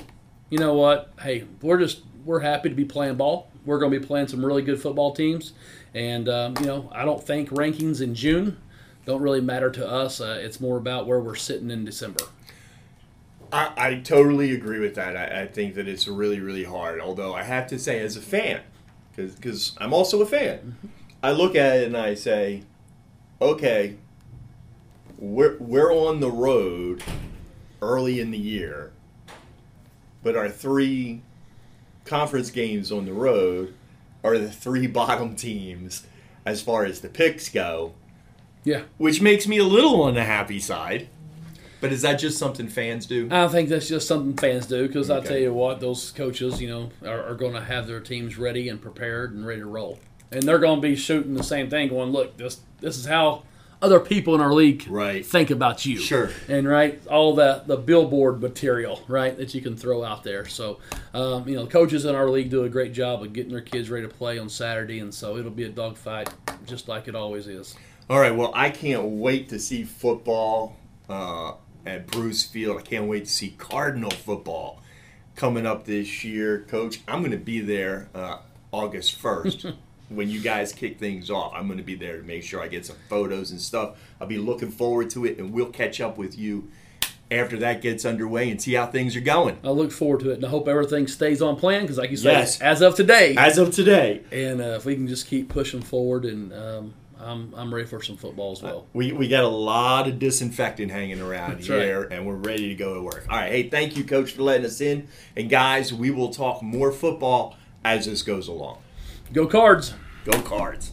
you 0.51 0.59
know 0.59 0.75
what? 0.75 1.13
Hey, 1.21 1.45
we're 1.63 1.79
just 1.79 2.01
we're 2.25 2.41
happy 2.41 2.69
to 2.71 2.75
be 2.75 2.85
playing 2.85 3.17
ball. 3.17 3.51
We're 3.67 3.79
going 3.79 3.93
to 3.93 4.01
be 4.01 4.07
playing 4.07 4.29
some 4.29 4.45
really 4.45 4.63
good 4.63 4.81
football 4.81 5.13
teams, 5.13 5.53
and 5.93 6.29
um, 6.29 6.55
you 6.61 6.67
know 6.67 6.91
I 6.95 7.05
don't 7.05 7.23
think 7.23 7.51
rankings 7.51 8.01
in 8.01 8.15
June 8.15 8.57
don't 9.05 9.23
really 9.23 9.41
matter 9.41 9.71
to 9.71 9.89
us. 9.89 10.21
Uh, 10.21 10.39
it's 10.41 10.61
more 10.61 10.77
about 10.77 11.07
where 11.07 11.21
we're 11.21 11.37
sitting 11.37 11.71
in 11.71 11.85
December. 11.85 12.25
I, 13.53 13.73
I 13.77 13.95
totally 14.01 14.53
agree 14.53 14.81
with 14.81 14.97
that. 14.97 15.17
I, 15.17 15.43
I 15.43 15.47
think 15.47 15.77
that 15.77 15.87
it's 15.87 16.09
really, 16.09 16.41
really 16.41 16.65
hard. 16.65 17.01
Although 17.01 17.35
I 17.35 17.45
have 17.45 17.69
to 17.69 17.79
say, 17.79 18.01
as 18.01 18.17
a 18.17 18.21
fan, 18.21 18.61
because 19.15 19.77
I'm 19.79 19.93
also 19.93 20.21
a 20.21 20.27
fan, 20.27 20.77
I 21.23 21.31
look 21.31 21.55
at 21.55 21.77
it 21.77 21.87
and 21.87 21.97
I 21.97 22.15
say, 22.15 22.65
okay, 23.41 23.97
we're, 25.19 25.57
we're 25.59 25.93
on 25.93 26.21
the 26.21 26.31
road 26.31 27.03
early 27.81 28.21
in 28.21 28.33
the 28.33 28.39
year, 28.39 28.93
but 30.23 30.37
our 30.37 30.49
three 30.49 31.23
conference 32.07 32.51
games 32.51 32.91
on 32.91 33.05
the 33.05 33.13
road 33.13 33.75
are 34.25 34.39
the 34.39 34.51
three 34.51 34.87
bottom 35.01 35.37
teams 35.37 36.07
as 36.45 36.63
far 36.63 36.85
as 36.85 37.01
the 37.01 37.09
picks 37.09 37.49
go, 37.49 37.93
Yeah, 38.65 38.83
which 38.99 39.21
makes 39.21 39.47
me 39.47 39.59
a 39.59 39.65
little 39.65 40.03
on 40.03 40.15
the 40.15 40.25
happy 40.25 40.61
side. 40.61 41.09
But 41.79 41.93
is 41.93 42.03
that 42.03 42.15
just 42.15 42.39
something 42.39 42.69
fans 42.69 43.05
do? 43.05 43.29
I 43.31 43.49
think 43.49 43.69
that's 43.69 43.87
just 43.87 44.09
something 44.09 44.35
fans 44.35 44.67
do 44.67 44.87
because 44.87 45.11
I 45.11 45.21
tell 45.21 45.37
you 45.37 45.53
what, 45.53 45.79
those 45.79 46.11
coaches, 46.11 46.61
you 46.61 46.69
know, 46.69 46.91
are, 47.05 47.23
are 47.23 47.35
going 47.35 47.53
to 47.53 47.61
have 47.61 47.87
their 47.87 48.01
teams 48.01 48.39
ready 48.39 48.69
and 48.71 48.81
prepared 48.81 49.33
and 49.35 49.47
ready 49.47 49.61
to 49.61 49.67
roll, 49.67 49.99
and 50.33 50.43
they're 50.45 50.59
going 50.59 50.81
to 50.81 50.89
be 50.89 50.97
shooting 50.97 51.35
the 51.35 51.43
same 51.45 51.69
thing, 51.69 51.89
going, 51.89 52.13
"Look, 52.13 52.39
this 52.39 52.61
this 52.81 52.97
is 52.97 53.05
how 53.05 53.43
other 53.83 54.01
people 54.01 54.35
in 54.35 54.41
our 54.41 54.53
league 54.53 54.87
Right. 54.89 55.25
think 55.25 55.51
about 55.51 55.85
you." 55.87 55.99
Sure. 55.99 56.31
and 56.49 56.67
right 56.67 57.01
all 57.09 57.35
the 57.35 57.63
the 57.67 57.77
billboard 57.77 58.41
material 58.41 59.03
right 59.09 59.37
that 59.37 59.55
you 59.55 59.61
can 59.61 59.77
throw 59.77 60.03
out 60.05 60.25
there 60.25 60.47
so 60.47 60.79
um, 61.15 61.49
you 61.49 61.57
know 61.57 61.65
the 61.65 61.71
coaches 61.71 62.05
in 62.05 62.15
our 62.15 62.29
league 62.31 62.51
do 62.51 62.65
a 62.65 62.69
great 62.69 62.93
job 62.93 63.23
of 63.23 63.33
getting 63.33 63.53
their 63.53 63.61
kids 63.61 63.91
ready 63.91 64.07
to 64.07 64.13
play 64.13 64.39
on 64.39 64.49
saturday 64.49 64.99
and 65.01 65.13
so 65.13 65.37
it'll 65.37 65.51
be 65.51 65.65
a 65.65 65.69
dogfight 65.69 66.29
just 66.67 66.89
like 66.89 67.07
it 67.09 67.15
always 67.15 67.47
is 67.47 67.75
All 68.09 68.21
right. 68.21 68.35
Well, 68.35 68.53
I 68.55 68.71
can't 68.71 69.03
wait 69.03 69.49
to 69.51 69.59
see 69.59 69.83
football 69.85 70.77
uh, 71.09 71.53
at 71.85 72.07
Bruce 72.07 72.45
Field. 72.45 72.79
I 72.79 72.83
can't 72.83 73.07
wait 73.09 73.25
to 73.27 73.31
see 73.31 73.51
Cardinal 73.59 74.11
football 74.13 74.81
coming 75.35 75.67
up 75.67 75.85
this 75.87 76.23
year, 76.25 76.65
Coach. 76.69 77.01
I'm 77.09 77.19
going 77.21 77.33
to 77.33 77.37
be 77.37 77.61
there 77.61 78.09
uh, 78.15 78.39
August 78.73 79.21
1st 79.21 79.75
when 80.09 80.29
you 80.31 80.41
guys 80.41 80.73
kick 80.73 80.99
things 80.99 81.31
off. 81.31 81.53
I'm 81.55 81.67
going 81.67 81.79
to 81.79 81.85
be 81.85 81.95
there 81.97 82.17
to 82.19 82.23
make 82.23 82.43
sure 82.45 82.61
I 82.63 82.69
get 82.69 82.87
some 82.87 82.97
photos 83.09 83.51
and 83.51 83.61
stuff. 83.61 83.99
I'll 84.21 84.27
be 84.27 84.39
looking 84.39 84.71
forward 84.71 85.11
to 85.11 85.25
it, 85.25 85.39
and 85.39 85.53
we'll 85.53 85.71
catch 85.71 86.01
up 86.01 86.17
with 86.19 86.39
you 86.39 86.71
after 87.29 87.57
that 87.57 87.83
gets 87.83 88.05
underway 88.05 88.49
and 88.51 88.63
see 88.63 88.75
how 88.75 88.87
things 88.87 89.17
are 89.17 89.21
going. 89.21 89.59
i 89.65 89.69
look 89.71 89.91
forward 89.91 90.21
to 90.21 90.31
it 90.31 90.35
and 90.35 90.47
i 90.47 90.49
hope 90.49 90.69
everything 90.69 91.09
stays 91.09 91.43
on 91.43 91.57
plan 91.57 91.83
because 91.83 91.99
like 91.99 92.09
you 92.13 92.17
said 92.17 92.31
Yes. 92.35 92.61
as 92.61 92.83
of 92.83 92.95
today 92.95 93.35
As 93.37 93.59
of 93.59 93.75
today, 93.75 94.23
and 94.31 94.61
uh, 94.61 94.77
if 94.77 94.85
we 94.85 94.95
can 94.95 95.09
just 95.09 95.27
keep 95.27 95.49
pushing 95.49 95.83
forward 95.83 96.25
and 96.25 96.53
um, 96.53 96.95
I'm, 97.19 97.53
I'm 97.57 97.75
ready 97.75 97.89
for 97.89 98.01
some 98.01 98.17
football 98.17 98.53
as 98.53 98.63
well 98.63 98.87
we, 98.93 99.11
we 99.11 99.27
got 99.27 99.43
a 99.43 99.49
lot 99.49 100.07
of 100.07 100.21
disinfectant 100.21 100.93
hanging 100.93 101.21
around 101.21 101.55
That's 101.55 101.67
here, 101.67 102.05
and 102.13 102.25
we're 102.27 102.37
ready 102.37 102.69
to 102.69 102.75
go 102.77 102.95
to 102.95 103.03
work. 103.03 103.27
All 103.29 103.37
right. 103.39 103.51
Hey, 103.51 103.69
thank 103.71 103.97
you, 103.97 104.05
Coach, 104.05 104.31
for 104.31 104.43
letting 104.43 104.65
us 104.67 104.81
in. 104.81 105.09
And 105.37 105.51
guys, 105.51 105.93
we 105.93 106.13
will 106.13 106.29
talk 106.33 106.63
more 106.63 106.93
football 106.93 107.57
as 107.85 108.07
this 108.07 108.23
goes 108.23 108.47
along. 108.47 108.79
Go 109.33 109.47
cards. 109.47 109.95
Go 110.25 110.41
cards. 110.43 110.93